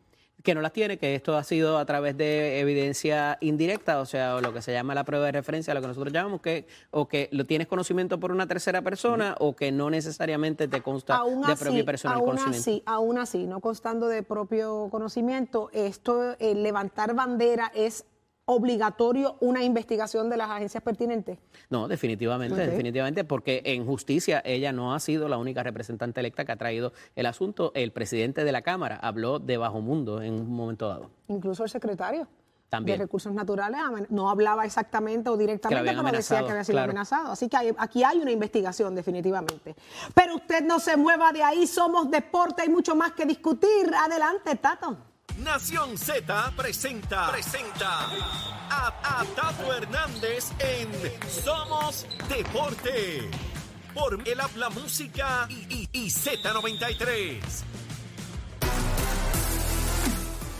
que 0.43 0.53
no 0.55 0.61
las 0.61 0.71
tiene, 0.71 0.97
que 0.97 1.15
esto 1.15 1.35
ha 1.35 1.43
sido 1.43 1.77
a 1.77 1.85
través 1.85 2.15
de 2.15 2.59
evidencia 2.59 3.37
indirecta, 3.41 3.99
o 3.99 4.05
sea, 4.05 4.39
lo 4.39 4.53
que 4.53 4.61
se 4.61 4.71
llama 4.71 4.93
la 4.93 5.03
prueba 5.03 5.25
de 5.25 5.31
referencia, 5.31 5.73
lo 5.73 5.81
que 5.81 5.87
nosotros 5.87 6.13
llamamos, 6.13 6.41
que 6.41 6.67
o 6.91 7.07
que 7.07 7.27
lo 7.31 7.45
tienes 7.45 7.67
conocimiento 7.67 8.19
por 8.19 8.31
una 8.31 8.47
tercera 8.47 8.81
persona 8.81 9.35
o 9.39 9.55
que 9.55 9.71
no 9.71 9.89
necesariamente 9.89 10.67
te 10.67 10.81
consta 10.81 11.21
de 11.23 11.55
propio 11.55 11.85
personal 11.85 12.17
aún 12.17 12.25
conocimiento. 12.27 12.59
Así, 12.59 12.83
aún 12.85 13.17
así, 13.17 13.47
no 13.47 13.59
constando 13.59 14.07
de 14.07 14.23
propio 14.23 14.89
conocimiento, 14.91 15.69
esto, 15.73 16.37
el 16.39 16.63
levantar 16.63 17.13
bandera 17.15 17.71
es 17.73 18.05
obligatorio 18.47 19.35
una 19.41 19.61
investigación 19.61 20.29
de 20.29 20.37
las 20.37 20.49
agencias 20.49 20.81
pertinentes? 20.81 21.37
No, 21.69 21.87
definitivamente, 21.89 22.55
definitivamente, 22.55 23.25
porque 23.25 23.61
en 23.65 23.85
justicia 23.85 24.41
ella 24.45 24.71
no 24.71 24.95
ha 24.95 24.99
sido 25.01 25.27
la 25.27 25.37
única 25.37 25.63
representante 25.63 26.21
electa 26.21 26.45
que 26.45 26.53
ha 26.53 26.55
traído 26.55 26.93
el 27.17 27.25
asunto. 27.25 27.73
El 27.75 27.91
presidente 27.91 28.45
de 28.45 28.51
la 28.53 28.61
Cámara 28.61 28.95
habló 28.95 29.39
de 29.39 29.57
bajo 29.57 29.81
mundo 29.81 30.21
en 30.21 30.33
un 30.33 30.49
momento 30.49 30.87
dado. 30.87 31.09
Incluso 31.27 31.63
el 31.63 31.69
secretario. 31.69 32.27
También. 32.69 32.97
de 32.97 33.05
recursos 33.05 33.33
naturales 33.33 33.79
no 34.09 34.29
hablaba 34.29 34.65
exactamente 34.65 35.29
o 35.29 35.37
directamente, 35.37 35.89
pero 35.89 36.11
decía 36.11 36.43
que 36.43 36.51
había 36.51 36.65
sido 36.65 36.81
amenazado. 36.81 37.31
Así 37.31 37.47
que 37.47 37.73
aquí 37.77 38.03
hay 38.03 38.17
una 38.17 38.31
investigación 38.31 38.93
definitivamente. 38.93 39.73
Pero 40.13 40.35
usted 40.35 40.65
no 40.65 40.77
se 40.81 40.97
mueva 40.97 41.31
de 41.31 41.43
ahí, 41.43 41.65
somos 41.65 42.11
deporte, 42.11 42.63
hay 42.63 42.69
mucho 42.69 42.93
más 42.93 43.13
que 43.13 43.25
discutir. 43.25 43.89
Adelante, 43.97 44.53
Tato. 44.55 44.97
Nación 45.43 45.97
Z 45.97 46.51
presenta, 46.57 47.29
presenta 47.31 48.09
a, 48.71 49.23
Tato 49.35 49.71
Hernández 49.71 50.51
en 50.59 50.89
Somos 51.29 52.07
Deporte. 52.27 53.29
Por 53.93 54.27
el 54.27 54.39
habla 54.39 54.69
música 54.69 55.47
y, 55.49 55.89
y, 55.93 56.05
y 56.05 56.07
Z93. 56.07 57.63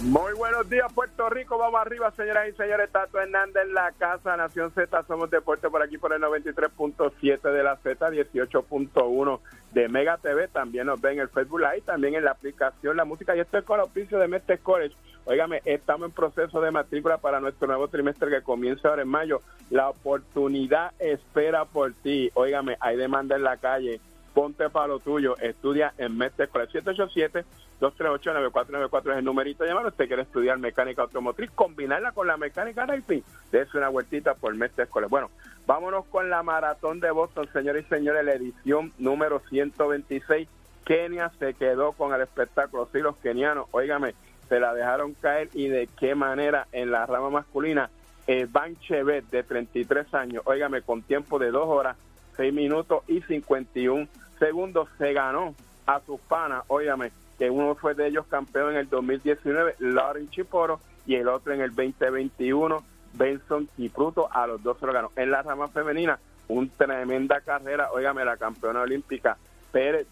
Muy 0.03 0.33
buenos 0.33 0.69
días, 0.69 0.93
Puerto 0.93 1.27
Rico. 1.27 1.57
Vamos 1.57 1.81
arriba, 1.81 2.11
señoras 2.11 2.47
y 2.47 2.55
señores. 2.55 2.91
Tato 2.91 3.19
Hernández 3.19 3.63
en 3.63 3.73
la 3.73 3.91
casa, 3.93 4.37
Nación 4.37 4.71
Z. 4.75 5.03
Somos 5.07 5.31
Deporte 5.31 5.71
por 5.71 5.81
aquí 5.81 5.97
por 5.97 6.13
el 6.13 6.21
93.7 6.21 7.41
de 7.41 7.63
la 7.63 7.77
Z, 7.77 8.09
18.1 8.11 9.39
de 9.77 9.89
Mega 9.89 10.17
TV. 10.17 10.47
También 10.47 10.87
nos 10.87 10.99
ven 10.99 11.13
en 11.13 11.19
el 11.19 11.29
Facebook 11.29 11.59
Live, 11.59 11.81
también 11.81 12.15
en 12.15 12.23
la 12.23 12.31
aplicación 12.31 12.97
La 12.97 13.05
Música. 13.05 13.35
Y 13.35 13.39
esto 13.39 13.59
es 13.59 13.63
con 13.63 13.79
el 13.79 13.85
oficio 13.85 14.17
de 14.17 14.27
Mestre 14.27 14.57
College. 14.57 14.95
Óigame, 15.25 15.61
estamos 15.65 16.07
en 16.07 16.13
proceso 16.13 16.61
de 16.61 16.71
matrícula 16.71 17.19
para 17.19 17.39
nuestro 17.39 17.67
nuevo 17.67 17.87
trimestre 17.87 18.29
que 18.29 18.41
comienza 18.41 18.89
ahora 18.89 19.03
en 19.03 19.07
mayo. 19.07 19.41
La 19.69 19.89
oportunidad 19.89 20.93
espera 20.97 21.65
por 21.65 21.93
ti. 21.93 22.31
Óigame, 22.33 22.77
hay 22.79 22.97
demanda 22.97 23.35
en 23.35 23.43
la 23.43 23.57
calle. 23.57 24.01
Ponte 24.37 24.69
para 24.69 24.85
lo 24.85 24.99
tuyo. 24.99 25.35
Estudia 25.39 25.95
en 25.97 26.15
Mestre 26.15 26.47
College. 26.47 26.73
787 26.73 27.43
238-9494 27.81 29.11
es 29.11 29.17
el 29.17 29.25
numerito 29.25 29.63
de 29.63 29.71
llamar. 29.71 29.87
Usted 29.87 30.05
quiere 30.05 30.21
estudiar 30.21 30.59
mecánica 30.59 31.01
automotriz, 31.01 31.49
combinarla 31.55 32.11
con 32.11 32.27
la 32.27 32.37
mecánica 32.37 32.85
racing. 32.85 33.21
Dese 33.51 33.75
una 33.79 33.89
vueltita 33.89 34.35
por 34.35 34.53
Mestre 34.53 34.83
Escolar. 34.83 35.09
Bueno, 35.09 35.31
vámonos 35.65 36.05
con 36.05 36.29
la 36.29 36.43
maratón 36.43 36.99
de 36.99 37.09
Boston, 37.09 37.49
señores 37.51 37.87
y 37.87 37.89
señores, 37.89 38.23
la 38.23 38.33
edición 38.33 38.93
número 38.99 39.41
126. 39.49 40.47
Kenia 40.85 41.31
se 41.39 41.55
quedó 41.55 41.93
con 41.93 42.13
el 42.13 42.21
espectáculo. 42.21 42.87
Sí, 42.93 42.99
los 42.99 43.15
kenianos, 43.17 43.65
óigame, 43.71 44.13
se 44.49 44.59
la 44.59 44.71
dejaron 44.75 45.15
caer 45.15 45.49
y 45.55 45.67
de 45.67 45.89
qué 45.99 46.13
manera 46.13 46.67
en 46.73 46.91
la 46.91 47.07
rama 47.07 47.31
masculina. 47.31 47.89
Eh, 48.27 48.45
Van 48.47 48.79
Chevet, 48.81 49.25
de 49.31 49.41
33 49.41 50.13
años, 50.13 50.43
óigame, 50.45 50.83
con 50.83 51.01
tiempo 51.01 51.39
de 51.39 51.49
2 51.49 51.67
horas, 51.67 51.97
6 52.35 52.53
minutos 52.53 53.01
y 53.07 53.21
51 53.21 54.07
segundos, 54.39 54.89
se 54.97 55.13
ganó 55.13 55.55
a 55.85 55.99
sus 56.01 56.19
panas, 56.21 56.63
que 57.37 57.49
uno 57.49 57.75
fue 57.75 57.93
de 57.93 58.07
ellos 58.07 58.25
campeón 58.27 58.71
en 58.71 58.77
el 58.77 58.89
2019, 58.89 59.75
Lauren 59.79 60.29
Chiporo, 60.29 60.79
y 61.05 61.15
el 61.15 61.27
otro 61.27 61.53
en 61.53 61.61
el 61.61 61.73
2021, 61.73 62.83
Benson 63.13 63.67
Kipruto, 63.75 64.29
a 64.31 64.47
los 64.47 64.61
dos 64.61 64.77
se 64.79 64.85
lo 64.85 64.93
ganó. 64.93 65.11
En 65.15 65.31
la 65.31 65.41
rama 65.41 65.67
femenina, 65.69 66.19
una 66.47 66.69
tremenda 66.77 67.41
carrera, 67.41 67.91
óigame, 67.91 68.25
la 68.25 68.37
campeona 68.37 68.81
olímpica 68.81 69.37
Pérez 69.71 70.07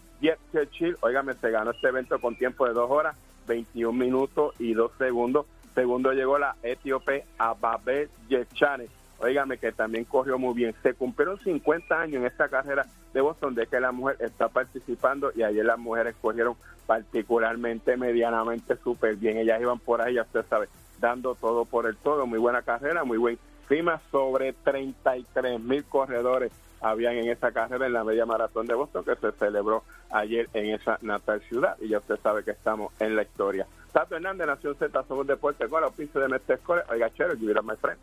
Churchill, 0.52 0.96
óigame, 1.00 1.34
se 1.34 1.50
ganó 1.50 1.72
este 1.72 1.88
evento 1.88 2.18
con 2.20 2.36
tiempo 2.36 2.66
de 2.66 2.72
dos 2.72 2.90
horas, 2.90 3.16
21 3.46 3.92
minutos 3.92 4.54
y 4.58 4.74
dos 4.74 4.92
segundos. 4.98 5.46
Segundo 5.74 6.12
llegó 6.12 6.38
la 6.38 6.56
etíope 6.62 7.26
Ababe 7.38 8.08
Yechane, 8.28 8.88
óigame, 9.18 9.58
que 9.58 9.72
también 9.72 10.04
corrió 10.04 10.38
muy 10.38 10.54
bien. 10.54 10.74
Se 10.82 10.94
cumplieron 10.94 11.38
50 11.40 12.00
años 12.00 12.16
en 12.16 12.26
esta 12.26 12.48
carrera 12.48 12.86
de 13.16 13.22
Boston 13.22 13.54
de 13.54 13.66
que 13.66 13.80
la 13.80 13.92
mujer 13.92 14.18
está 14.20 14.48
participando 14.48 15.32
y 15.34 15.42
ayer 15.42 15.64
las 15.64 15.78
mujeres 15.78 16.14
corrieron 16.20 16.54
particularmente, 16.86 17.96
medianamente 17.96 18.76
súper 18.76 19.16
bien. 19.16 19.38
Ellas 19.38 19.58
iban 19.58 19.78
por 19.78 20.02
ahí, 20.02 20.16
ya 20.16 20.22
usted 20.22 20.44
sabe, 20.50 20.68
dando 21.00 21.34
todo 21.34 21.64
por 21.64 21.86
el 21.86 21.96
todo. 21.96 22.26
Muy 22.26 22.38
buena 22.38 22.60
carrera, 22.60 23.04
muy 23.04 23.16
buen 23.16 23.38
clima. 23.68 24.02
Sobre 24.10 24.52
33 24.52 25.58
mil 25.58 25.82
corredores 25.84 26.52
habían 26.82 27.14
en 27.14 27.30
esa 27.30 27.52
carrera 27.52 27.86
en 27.86 27.94
la 27.94 28.04
media 28.04 28.26
maratón 28.26 28.66
de 28.66 28.74
Boston 28.74 29.02
que 29.02 29.16
se 29.16 29.32
celebró 29.32 29.82
ayer 30.10 30.50
en 30.52 30.74
esa 30.74 30.98
natal 31.00 31.40
ciudad. 31.48 31.74
Y 31.80 31.88
ya 31.88 31.98
usted 31.98 32.16
sabe 32.22 32.44
que 32.44 32.50
estamos 32.50 32.92
en 33.00 33.16
la 33.16 33.22
historia. 33.22 33.66
Tato 33.92 34.14
Hernández, 34.14 34.46
Nación 34.46 34.76
Z, 34.76 35.04
somos 35.08 35.26
Deporte 35.26 35.66
con 35.70 35.82
pisos 35.94 36.20
de 36.20 36.28
Mestre 36.28 36.56
Escoles. 36.56 36.84
Oiga, 36.90 37.10
chero, 37.14 37.34
give 37.34 37.50
it 37.50 37.56
up, 37.56 37.64
my 37.64 37.76
friend. 37.76 37.98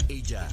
Ella 0.10 0.48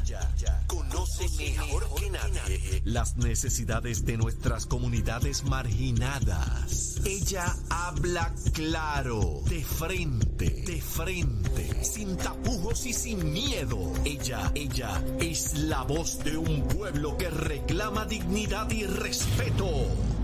conoce 0.66 1.28
mejor 1.38 1.94
que 1.94 2.10
nadie 2.10 2.82
las 2.84 3.16
necesidades 3.16 4.04
de 4.04 4.16
nuestras 4.16 4.66
comunidades 4.66 5.44
marginadas. 5.44 7.00
Ella 7.04 7.54
habla 7.68 8.32
claro, 8.52 9.42
de 9.48 9.64
frente, 9.64 10.50
de 10.50 10.80
frente, 10.80 11.84
sin 11.84 12.16
tapujos 12.16 12.86
y 12.86 12.92
sin 12.92 13.32
miedo. 13.32 13.92
Ella, 14.04 14.50
ella 14.54 15.02
es 15.20 15.54
la 15.58 15.82
voz 15.82 16.22
de 16.24 16.36
un 16.36 16.68
pueblo 16.68 17.16
que 17.16 17.30
reclama 17.30 18.04
dignidad 18.04 18.70
y 18.70 18.86
respeto. 18.86 19.66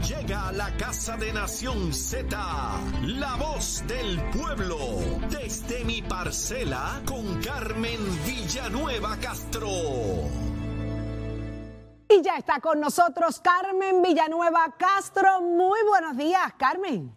Llega 0.03 0.49
a 0.49 0.53
la 0.53 0.77
casa 0.77 1.17
de 1.17 1.33
Nación 1.33 1.93
Z, 1.93 2.37
la 3.07 3.37
voz 3.37 3.83
del 3.89 4.23
pueblo, 4.31 4.79
desde 5.31 5.85
mi 5.85 6.03
parcela 6.03 7.01
con 7.07 7.41
Carmen 7.43 7.99
Villanueva 8.25 9.17
Castro. 9.17 9.69
Y 12.09 12.23
ya 12.23 12.37
está 12.37 12.61
con 12.61 12.79
nosotros 12.79 13.41
Carmen 13.41 14.03
Villanueva 14.03 14.75
Castro. 14.79 15.41
Muy 15.41 15.81
buenos 15.89 16.17
días, 16.17 16.53
Carmen. 16.57 17.16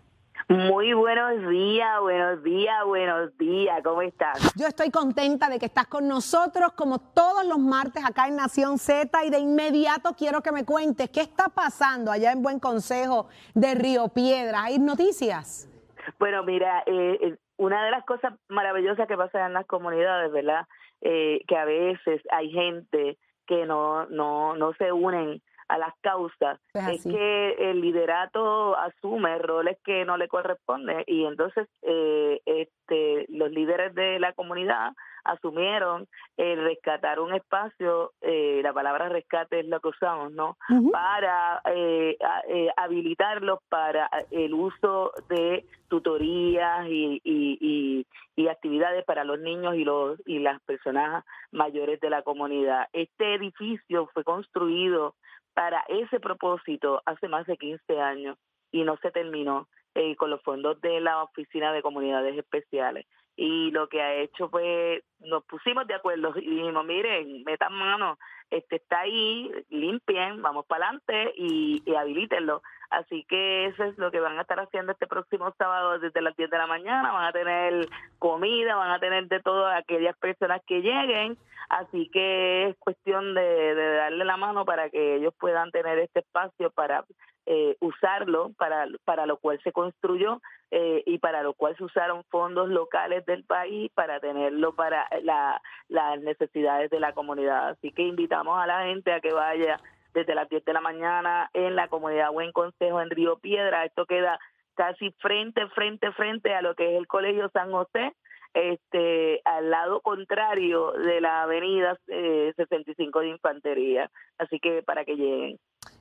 Muy 0.49 0.93
buenos 0.93 1.47
días, 1.47 2.01
buenos 2.01 2.43
días, 2.43 2.83
buenos 2.83 3.37
días. 3.37 3.83
¿Cómo 3.83 4.01
estás? 4.01 4.51
Yo 4.55 4.65
estoy 4.65 4.89
contenta 4.89 5.47
de 5.47 5.59
que 5.59 5.67
estás 5.67 5.85
con 5.85 6.07
nosotros 6.07 6.71
como 6.73 6.97
todos 6.97 7.45
los 7.45 7.59
martes 7.59 8.03
acá 8.03 8.27
en 8.27 8.35
Nación 8.35 8.79
Z 8.79 9.25
y 9.25 9.29
de 9.29 9.37
inmediato 9.37 10.15
quiero 10.17 10.41
que 10.41 10.51
me 10.51 10.65
cuentes 10.65 11.11
qué 11.11 11.21
está 11.21 11.49
pasando 11.49 12.11
allá 12.11 12.31
en 12.31 12.41
Buen 12.41 12.59
Consejo 12.59 13.27
de 13.53 13.75
Río 13.75 14.07
Piedra. 14.07 14.63
¿Hay 14.63 14.79
noticias? 14.79 15.69
Bueno, 16.17 16.41
mira, 16.41 16.81
eh, 16.87 17.37
una 17.57 17.85
de 17.85 17.91
las 17.91 18.03
cosas 18.05 18.33
maravillosas 18.47 19.07
que 19.07 19.15
pasa 19.15 19.45
en 19.45 19.53
las 19.53 19.67
comunidades, 19.67 20.31
¿verdad? 20.31 20.65
Eh, 21.01 21.41
que 21.47 21.57
a 21.57 21.65
veces 21.65 22.23
hay 22.31 22.49
gente 22.49 23.19
que 23.45 23.67
no, 23.67 24.07
no, 24.07 24.55
no 24.55 24.73
se 24.79 24.91
unen 24.91 25.43
a 25.69 25.77
las 25.77 25.93
causas 26.01 26.59
Es 26.73 27.03
que 27.13 27.69
el 27.71 27.79
liderato 27.81 28.75
asume 28.77 29.37
roles 29.39 29.77
que 29.85 30.03
no 30.03 30.17
le 30.17 30.27
corresponden 30.27 31.03
y 31.07 31.25
entonces 31.25 31.67
eh, 31.83 32.41
este 32.45 33.25
los 33.29 33.49
líderes 33.51 33.93
de 33.95 34.19
la 34.19 34.33
comunidad 34.33 34.91
asumieron 35.23 36.07
el 36.37 36.63
rescatar 36.63 37.19
un 37.19 37.33
espacio 37.33 38.13
eh, 38.21 38.61
la 38.63 38.73
palabra 38.73 39.09
rescate 39.09 39.59
es 39.59 39.67
lo 39.67 39.79
que 39.79 39.89
usamos 39.89 40.31
no 40.31 40.57
para 40.91 41.61
eh, 41.65 42.17
a- 42.23 42.41
eh, 42.47 42.69
habilitarlos 42.75 43.59
para 43.69 44.09
el 44.31 44.53
uso 44.53 45.11
de 45.29 45.65
tutorías 45.87 46.87
y, 46.87 47.21
y, 47.23 47.57
y, 47.61 48.05
y 48.35 48.47
actividades 48.47 49.03
para 49.05 49.23
los 49.23 49.39
niños 49.39 49.75
y 49.75 49.83
los 49.83 50.19
y 50.25 50.39
las 50.39 50.59
personas 50.61 51.23
mayores 51.51 51.99
de 51.99 52.09
la 52.09 52.21
comunidad. 52.21 52.87
Este 52.93 53.33
edificio 53.35 54.07
fue 54.13 54.23
construido 54.23 55.15
para 55.53 55.83
ese 55.87 56.19
propósito 56.19 57.01
hace 57.05 57.27
más 57.27 57.45
de 57.47 57.57
15 57.57 57.99
años 57.99 58.37
y 58.71 58.83
no 58.83 58.97
se 58.97 59.11
terminó 59.11 59.67
eh, 59.95 60.15
con 60.15 60.29
los 60.29 60.41
fondos 60.43 60.79
de 60.81 61.01
la 61.01 61.23
Oficina 61.23 61.73
de 61.73 61.81
Comunidades 61.81 62.37
Especiales. 62.37 63.05
Y 63.35 63.71
lo 63.71 63.87
que 63.87 64.01
ha 64.01 64.15
hecho 64.15 64.49
fue, 64.49 65.03
nos 65.19 65.43
pusimos 65.45 65.87
de 65.87 65.95
acuerdo 65.95 66.33
y 66.35 66.41
dijimos, 66.41 66.85
miren, 66.85 67.43
metan 67.43 67.73
mano, 67.73 68.17
este 68.49 68.77
está 68.77 69.01
ahí, 69.01 69.49
limpien, 69.69 70.41
vamos 70.41 70.65
para 70.65 70.85
adelante 70.85 71.33
y, 71.37 71.81
y 71.85 71.95
habilítenlo. 71.95 72.61
Así 72.89 73.23
que 73.29 73.67
eso 73.67 73.83
es 73.83 73.97
lo 73.97 74.11
que 74.11 74.19
van 74.19 74.37
a 74.37 74.41
estar 74.41 74.59
haciendo 74.59 74.91
este 74.91 75.07
próximo 75.07 75.53
sábado 75.57 75.99
desde 75.99 76.21
las 76.21 76.35
10 76.35 76.49
de 76.49 76.57
la 76.57 76.67
mañana. 76.67 77.11
Van 77.11 77.25
a 77.25 77.31
tener 77.31 77.87
comida, 78.17 78.75
van 78.75 78.91
a 78.91 78.99
tener 78.99 79.27
de 79.27 79.39
todas 79.41 79.77
aquellas 79.77 80.17
personas 80.17 80.61
que 80.65 80.81
lleguen. 80.81 81.37
Así 81.69 82.09
que 82.09 82.67
es 82.69 82.77
cuestión 82.79 83.35
de, 83.35 83.75
de 83.75 83.95
darle 83.95 84.25
la 84.25 84.37
mano 84.37 84.65
para 84.65 84.89
que 84.89 85.15
ellos 85.15 85.33
puedan 85.39 85.69
tener 85.69 85.99
este 85.99 86.21
espacio 86.21 86.71
para 86.71 87.05
eh, 87.51 87.77
usarlo, 87.79 88.51
para, 88.57 88.85
para 89.05 89.25
lo 89.25 89.37
cual 89.37 89.59
se 89.63 89.71
construyó 89.71 90.39
eh, 90.69 91.01
y 91.07 91.17
para 91.17 91.41
lo 91.41 91.53
cual 91.53 91.75
se 91.77 91.83
usaron 91.83 92.23
fondos 92.25 92.69
locales 92.69 93.25
del 93.25 93.43
país 93.43 93.89
para 93.95 94.19
tenerlo 94.19 94.75
para 94.75 95.07
la, 95.23 95.59
las 95.87 96.21
necesidades 96.21 96.91
de 96.91 96.99
la 96.99 97.13
comunidad. 97.13 97.69
Así 97.69 97.91
que 97.91 98.03
invitamos 98.03 98.59
a 98.61 98.67
la 98.67 98.83
gente 98.83 99.11
a 99.11 99.19
que 99.19 99.33
vaya 99.33 99.79
desde 100.19 100.35
las 100.35 100.49
10 100.49 100.65
de 100.65 100.73
la 100.73 100.81
mañana 100.81 101.49
en 101.53 101.75
la 101.75 101.87
comunidad 101.87 102.31
Buen 102.31 102.51
Consejo 102.51 103.01
en 103.01 103.09
Río 103.09 103.39
Piedra. 103.39 103.85
Esto 103.85 104.05
queda 104.05 104.39
casi 104.75 105.11
frente, 105.19 105.67
frente, 105.69 106.11
frente 106.11 106.53
a 106.53 106.61
lo 106.61 106.75
que 106.75 106.91
es 106.91 106.97
el 106.97 107.07
Colegio 107.07 107.49
San 107.53 107.71
José, 107.71 108.13
este, 108.53 109.41
al 109.45 109.69
lado 109.69 110.01
contrario 110.01 110.91
de 110.93 111.21
la 111.21 111.43
avenida 111.43 111.97
eh, 112.07 112.53
65 112.55 113.19
de 113.19 113.29
Infantería. 113.29 114.11
Así 114.37 114.59
que 114.59 114.83
para 114.83 115.05
que 115.05 115.15
lleguen. 115.15 115.59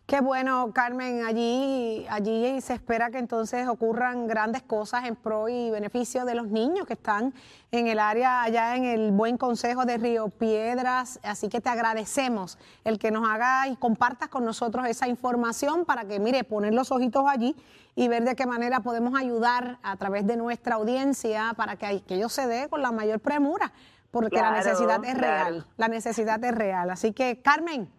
Qué 0.09 0.23
bueno, 0.23 0.73
Carmen. 0.73 1.23
Allí, 1.27 2.07
allí 2.09 2.63
se 2.63 2.73
espera 2.73 3.11
que 3.11 3.19
entonces 3.19 3.69
ocurran 3.69 4.27
grandes 4.27 4.63
cosas 4.63 5.05
en 5.05 5.17
pro 5.17 5.51
y 5.51 5.69
beneficio 5.69 6.25
de 6.25 6.35
los 6.35 6.47
niños 6.47 6.87
que 6.87 6.95
están 6.95 7.35
en 7.73 7.89
el 7.89 7.99
área, 7.99 8.41
allá 8.43 8.75
en 8.75 8.87
el 8.87 9.11
Buen 9.11 9.37
Consejo 9.37 9.85
de 9.85 9.99
Río 9.99 10.31
Piedras. 10.31 11.21
Así 11.23 11.51
que 11.51 11.61
te 11.61 11.69
agradecemos 11.69 12.57
el 12.85 12.99
que 12.99 13.11
nos 13.11 13.29
haga 13.29 13.69
y 13.69 13.77
compartas 13.77 14.31
con 14.31 14.47
nosotros 14.47 14.87
esa 14.87 15.09
información 15.09 15.85
para 15.85 16.07
que, 16.07 16.19
mire, 16.19 16.43
poner 16.43 16.73
los 16.73 16.91
ojitos 16.91 17.27
allí 17.29 17.55
y 17.95 18.09
ver 18.09 18.25
de 18.25 18.35
qué 18.35 18.47
manera 18.47 18.81
podemos 18.81 19.13
ayudar 19.15 19.79
a 19.83 19.95
través 19.97 20.27
de 20.27 20.39
nuestra 20.39 20.77
audiencia 20.77 21.53
para 21.55 21.77
que 21.77 21.85
aquello 21.85 22.31
se 22.31 22.47
dé 22.47 22.71
con 22.71 22.81
la 22.81 22.93
mayor 22.93 23.21
premura, 23.21 23.73
porque 24.11 24.37
la 24.37 24.53
necesidad 24.53 25.05
es 25.05 25.17
claro. 25.17 25.21
real. 25.21 25.67
La 25.77 25.89
necesidad 25.89 26.43
es 26.43 26.55
real. 26.55 26.89
Así 26.89 27.13
que, 27.13 27.43
Carmen, 27.43 27.91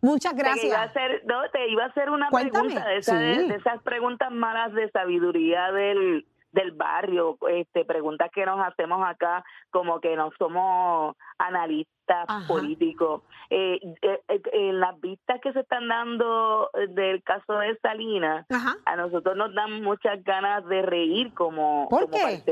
muchas 0.00 0.34
Te 0.34 0.40
iba 0.40 0.48
a 0.50 0.54
gracias. 0.54 0.78
hacer, 0.90 1.22
no, 1.26 1.48
te 1.50 1.68
iba 1.68 1.84
a 1.84 1.88
hacer 1.88 2.10
una 2.10 2.28
Cuéntame. 2.30 2.68
pregunta 2.68 2.88
de, 2.88 2.96
esa- 2.98 3.18
Sí. 3.18 3.48
de 3.48 3.54
esas 3.54 3.82
preguntas 3.82 4.30
malas 4.32 4.72
de 4.72 4.90
sabiduría 4.90 5.70
del, 5.72 6.26
del 6.52 6.72
barrio, 6.72 7.36
este, 7.50 7.84
preguntas 7.84 8.30
que 8.32 8.46
nos 8.46 8.58
hacemos 8.66 9.06
acá 9.06 9.44
como 9.70 10.00
que 10.00 10.16
no 10.16 10.30
somos 10.38 11.14
analistas 11.38 12.24
Ajá. 12.28 12.46
políticos. 12.48 13.22
Eh, 13.50 13.78
eh, 14.02 14.20
eh, 14.28 14.40
en 14.52 14.80
las 14.80 14.98
vistas 15.00 15.40
que 15.42 15.52
se 15.52 15.60
están 15.60 15.88
dando 15.88 16.70
del 16.90 17.22
caso 17.22 17.54
de 17.58 17.76
Salinas, 17.80 18.46
Ajá. 18.50 18.76
a 18.86 18.96
nosotros 18.96 19.36
nos 19.36 19.54
dan 19.54 19.82
muchas 19.82 20.22
ganas 20.24 20.64
de 20.66 20.82
reír 20.82 21.32
como, 21.34 21.86
¿Por 21.88 22.10
como 22.10 22.12
qué? 22.26 22.42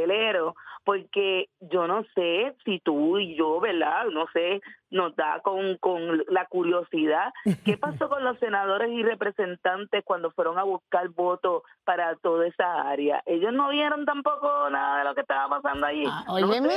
Porque 0.86 1.48
yo 1.60 1.88
no 1.88 2.04
sé 2.14 2.54
si 2.64 2.78
tú 2.78 3.18
y 3.18 3.34
yo, 3.36 3.58
¿verdad? 3.60 4.04
No 4.12 4.26
sé, 4.32 4.60
nos 4.88 5.14
da 5.16 5.40
con, 5.42 5.76
con 5.78 6.22
la 6.28 6.46
curiosidad. 6.46 7.32
¿Qué 7.64 7.76
pasó 7.76 8.08
con 8.08 8.22
los 8.22 8.38
senadores 8.38 8.88
y 8.92 9.02
representantes 9.02 10.04
cuando 10.04 10.30
fueron 10.30 10.58
a 10.58 10.62
buscar 10.62 11.08
votos 11.08 11.64
para 11.84 12.14
toda 12.22 12.46
esa 12.46 12.88
área? 12.88 13.20
Ellos 13.26 13.52
no 13.52 13.68
vieron 13.70 14.04
tampoco 14.04 14.70
nada 14.70 14.98
de 15.00 15.04
lo 15.06 15.14
que 15.16 15.22
estaba 15.22 15.60
pasando 15.60 15.86
allí. 15.86 16.04
Ah, 16.06 16.22
No 16.28 16.36
sé. 16.36 16.44
óyeme. 16.44 16.74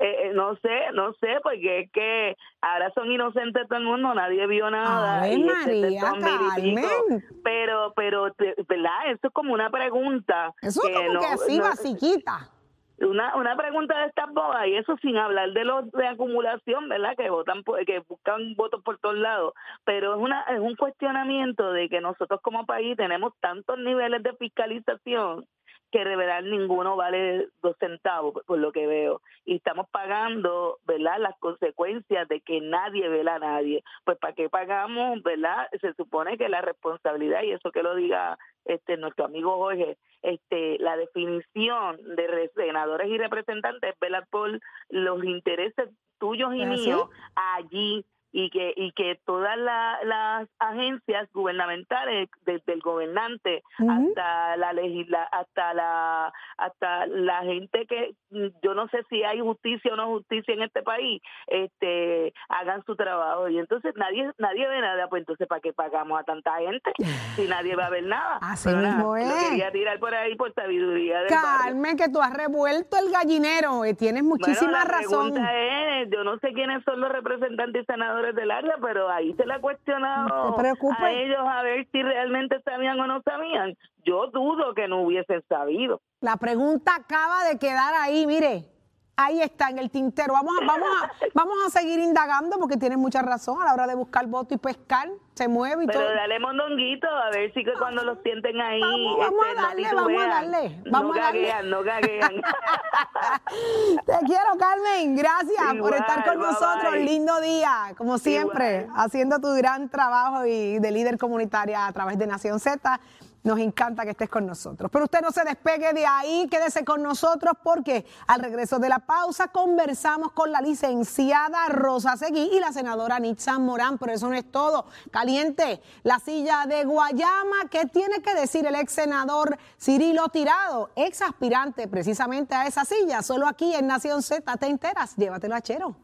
Eh, 0.00 0.16
eh, 0.24 0.32
no 0.34 0.56
sé, 0.56 0.90
no 0.92 1.12
sé, 1.20 1.36
porque 1.44 1.78
es 1.82 1.92
que 1.92 2.36
ahora 2.60 2.90
son 2.96 3.12
inocentes 3.12 3.68
todo 3.68 3.78
el 3.78 3.84
mundo, 3.84 4.12
nadie 4.12 4.44
vio 4.48 4.68
nada. 4.68 5.18
Ave 5.22 5.34
y 5.34 5.48
este 5.48 5.90
María, 5.90 6.00
son. 6.10 7.24
Pero, 7.44 7.92
pero, 7.94 8.24
¿verdad? 8.68 9.12
Eso 9.12 9.28
es 9.28 9.32
como 9.32 9.52
una 9.54 9.70
pregunta. 9.70 10.52
Eso 10.60 10.80
es 10.84 10.96
como 10.96 11.12
no- 11.12 11.20
que 11.20 11.26
así, 11.26 11.58
no- 11.58 11.64
basiquita. 11.64 12.50
Una, 12.98 13.36
una 13.36 13.56
pregunta 13.56 13.98
de 14.00 14.06
estas 14.06 14.32
bodas 14.32 14.66
y 14.66 14.76
eso 14.76 14.96
sin 14.98 15.16
hablar 15.16 15.52
de 15.52 15.64
los 15.64 15.90
de 15.92 16.06
acumulación, 16.06 16.88
¿verdad? 16.88 17.16
Que 17.16 17.30
votan 17.30 17.62
que 17.86 18.00
buscan 18.08 18.54
votos 18.54 18.82
por 18.82 18.98
todos 18.98 19.16
lados, 19.16 19.54
pero 19.84 20.14
es 20.14 20.20
una 20.20 20.42
es 20.42 20.60
un 20.60 20.76
cuestionamiento 20.76 21.72
de 21.72 21.88
que 21.88 22.00
nosotros 22.00 22.40
como 22.40 22.66
país 22.66 22.96
tenemos 22.96 23.32
tantos 23.40 23.78
niveles 23.78 24.22
de 24.22 24.34
fiscalización 24.36 25.46
que 25.94 26.04
de 26.04 26.16
verdad 26.16 26.42
ninguno 26.42 26.96
vale 26.96 27.46
dos 27.62 27.76
centavos 27.78 28.34
por- 28.44 28.58
lo 28.58 28.72
que 28.72 28.84
veo 28.88 29.22
y 29.44 29.54
estamos 29.56 29.88
pagando, 29.90 30.78
¿verdad? 30.86 31.18
Las 31.20 31.38
consecuencias 31.38 32.26
de 32.26 32.40
que 32.40 32.60
nadie 32.60 33.08
vela 33.08 33.36
a 33.36 33.38
nadie. 33.38 33.84
Pues 34.04 34.18
para 34.18 34.32
qué 34.34 34.48
pagamos, 34.48 35.22
¿verdad? 35.22 35.68
Se 35.80 35.92
supone 35.94 36.36
que 36.36 36.48
la 36.48 36.62
responsabilidad 36.62 37.44
y 37.44 37.52
eso 37.52 37.70
que 37.70 37.84
lo 37.84 37.94
diga 37.94 38.36
este 38.64 38.96
nuestro 38.96 39.26
amigo 39.26 39.56
Jorge, 39.58 39.96
este 40.22 40.78
la 40.80 40.96
definición 40.96 41.96
de 42.16 42.26
re- 42.26 42.50
senadores 42.56 43.08
y 43.08 43.16
representantes 43.16 43.92
es 43.92 44.00
velar 44.00 44.26
por 44.30 44.50
los 44.88 45.22
intereses 45.24 45.90
tuyos 46.18 46.52
y 46.56 46.64
míos 46.66 47.08
allí 47.36 48.04
y 48.36 48.50
que 48.50 48.72
y 48.76 48.90
que 48.92 49.20
todas 49.24 49.56
la- 49.56 49.98
las 50.02 50.48
agencias 50.58 51.30
gubernamentales 51.32 52.28
desde 52.44 52.72
el 52.72 52.80
gobernante 52.80 53.62
hasta 53.78 54.56
la 54.56 54.72
legisla 54.72 55.22
hasta 55.30 55.72
la 55.72 56.32
hasta 56.58 57.06
la 57.06 57.42
gente 57.42 57.86
que 57.86 58.14
yo 58.62 58.74
no 58.74 58.88
sé 58.88 59.04
si 59.08 59.22
hay 59.22 59.38
justicia 59.40 59.92
o 59.92 59.96
no 59.96 60.08
justicia 60.08 60.52
en 60.52 60.62
este 60.62 60.82
país 60.82 61.22
este 61.46 62.32
hagan 62.48 62.82
su 62.84 62.96
trabajo 62.96 63.48
y 63.48 63.58
entonces 63.58 63.94
nadie 63.96 64.30
nadie 64.38 64.66
ve 64.68 64.80
nada 64.80 65.06
pues 65.08 65.20
entonces 65.20 65.46
para 65.46 65.60
qué 65.60 65.72
pagamos 65.72 66.18
a 66.20 66.24
tanta 66.24 66.56
gente 66.58 66.90
si 67.36 67.46
nadie 67.46 67.76
va 67.76 67.86
a 67.86 67.90
ver 67.90 68.04
nada 68.04 68.38
Así 68.42 68.68
Pero 68.68 68.80
nada, 68.80 68.96
mismo 68.96 69.16
lo 69.16 69.24
es. 69.36 69.48
quería 69.50 69.70
tirar 69.70 69.98
por 70.00 70.14
ahí 70.14 70.34
por 70.36 70.52
sabiduría 70.54 71.20
del 71.20 71.28
barrio. 71.30 71.64
Carmen, 71.74 71.96
que 71.96 72.08
tú 72.08 72.20
has 72.20 72.32
revuelto 72.34 72.96
el 72.98 73.12
gallinero. 73.12 73.84
eh, 73.84 73.94
Tienes 73.94 74.22
muchísima 74.24 74.70
bueno, 74.70 74.78
la 74.78 74.84
razón. 74.84 75.30
pregunta 75.32 75.56
es, 76.02 76.10
yo 76.10 76.24
no 76.24 76.38
sé 76.38 76.52
quiénes 76.52 76.82
son 76.84 77.00
los 77.00 77.10
representantes 77.12 77.82
y 77.82 77.86
senadores 77.86 78.23
del 78.32 78.50
área, 78.50 78.76
pero 78.80 79.08
ahí 79.08 79.34
se 79.34 79.44
le 79.44 79.54
ha 79.54 79.60
cuestionado 79.60 80.28
No 80.28 80.56
a 80.56 81.12
ellos 81.12 81.40
a 81.46 81.62
ver 81.62 81.86
si 81.92 82.02
realmente 82.02 82.60
sabían 82.62 82.98
o 83.00 83.06
no 83.06 83.20
sabían. 83.22 83.76
Yo 84.04 84.28
dudo 84.28 84.74
que 84.74 84.88
no 84.88 85.02
hubiesen 85.02 85.42
sabido. 85.48 86.00
La 86.20 86.36
pregunta 86.36 86.94
acaba 86.94 87.44
de 87.44 87.58
quedar 87.58 87.94
ahí, 87.94 88.26
mire. 88.26 88.73
Ahí 89.16 89.40
está 89.40 89.68
en 89.70 89.78
el 89.78 89.90
tintero. 89.90 90.32
Vamos 90.34 90.54
a, 90.60 90.66
vamos 90.66 90.88
a, 91.02 91.10
vamos 91.34 91.54
a 91.66 91.70
seguir 91.70 92.00
indagando 92.00 92.58
porque 92.58 92.76
tienes 92.76 92.98
mucha 92.98 93.22
razón 93.22 93.62
a 93.62 93.66
la 93.66 93.72
hora 93.74 93.86
de 93.86 93.94
buscar 93.94 94.26
voto 94.26 94.54
y 94.54 94.58
pescar. 94.58 95.08
Se 95.34 95.48
mueve 95.48 95.82
y 95.84 95.86
Pero 95.88 95.98
todo. 96.00 96.14
dale 96.14 96.38
mondonguito, 96.38 97.08
a 97.08 97.30
ver 97.30 97.52
si 97.54 97.64
que 97.64 97.72
cuando 97.72 98.04
los 98.04 98.18
sienten 98.22 98.60
ahí, 98.60 98.80
Vamos, 98.80 99.18
vamos 99.18 99.44
a 99.44 99.48
este, 99.50 99.54
no 99.56 99.66
darle, 99.66 99.82
titubean. 99.82 99.96
vamos 99.96 100.22
a 100.22 100.28
darle, 100.28 100.82
vamos 100.90 101.16
no 101.16 101.20
a 101.22 101.24
darle. 101.24 101.40
gaguean, 101.42 101.70
no 101.70 101.82
gaguean. 101.82 102.32
Te 104.06 104.18
quiero, 104.26 104.50
Carmen. 104.58 105.16
Gracias 105.16 105.74
por 105.80 105.94
estar 105.94 106.24
con 106.24 106.38
bye, 106.38 106.46
nosotros. 106.46 106.92
bye. 106.92 107.04
Lindo 107.04 107.40
día, 107.40 107.94
como 107.96 108.18
siempre, 108.18 108.86
haciendo 108.94 109.40
tu 109.40 109.52
gran 109.54 109.88
trabajo 109.88 110.46
y 110.46 110.78
de 110.78 110.90
líder 110.92 111.18
comunitaria 111.18 111.86
a 111.86 111.92
través 111.92 112.18
de 112.18 112.26
Nación 112.26 112.60
Z. 112.60 113.00
Nos 113.44 113.58
encanta 113.58 114.04
que 114.04 114.12
estés 114.12 114.30
con 114.30 114.46
nosotros. 114.46 114.90
Pero 114.90 115.04
usted 115.04 115.20
no 115.20 115.30
se 115.30 115.44
despegue 115.44 115.92
de 115.92 116.06
ahí, 116.06 116.48
quédese 116.50 116.82
con 116.82 117.02
nosotros 117.02 117.52
porque 117.62 118.06
al 118.26 118.40
regreso 118.40 118.78
de 118.78 118.88
la 118.88 119.00
pausa 119.00 119.48
conversamos 119.48 120.32
con 120.32 120.50
la 120.50 120.62
licenciada 120.62 121.68
Rosa 121.68 122.16
Seguí 122.16 122.48
y 122.54 122.58
la 122.58 122.72
senadora 122.72 123.20
Nitza 123.20 123.58
Morán. 123.58 123.98
Pero 123.98 124.12
eso 124.12 124.28
no 124.30 124.34
es 124.34 124.50
todo. 124.50 124.86
Caliente, 125.10 125.82
la 126.04 126.20
silla 126.20 126.64
de 126.66 126.84
Guayama. 126.84 127.68
¿Qué 127.70 127.84
tiene 127.84 128.22
que 128.22 128.34
decir 128.34 128.66
el 128.66 128.76
ex 128.76 128.92
senador 128.92 129.58
Cirilo 129.78 130.30
Tirado, 130.30 130.88
ex 130.96 131.20
aspirante 131.20 131.86
precisamente 131.86 132.54
a 132.54 132.66
esa 132.66 132.86
silla? 132.86 133.20
Solo 133.20 133.46
aquí 133.46 133.74
en 133.74 133.86
Nación 133.86 134.22
Z 134.22 134.56
te 134.56 134.66
enteras. 134.66 135.16
Llévatelo 135.16 135.54
a 135.54 135.60
Chero. 135.60 136.03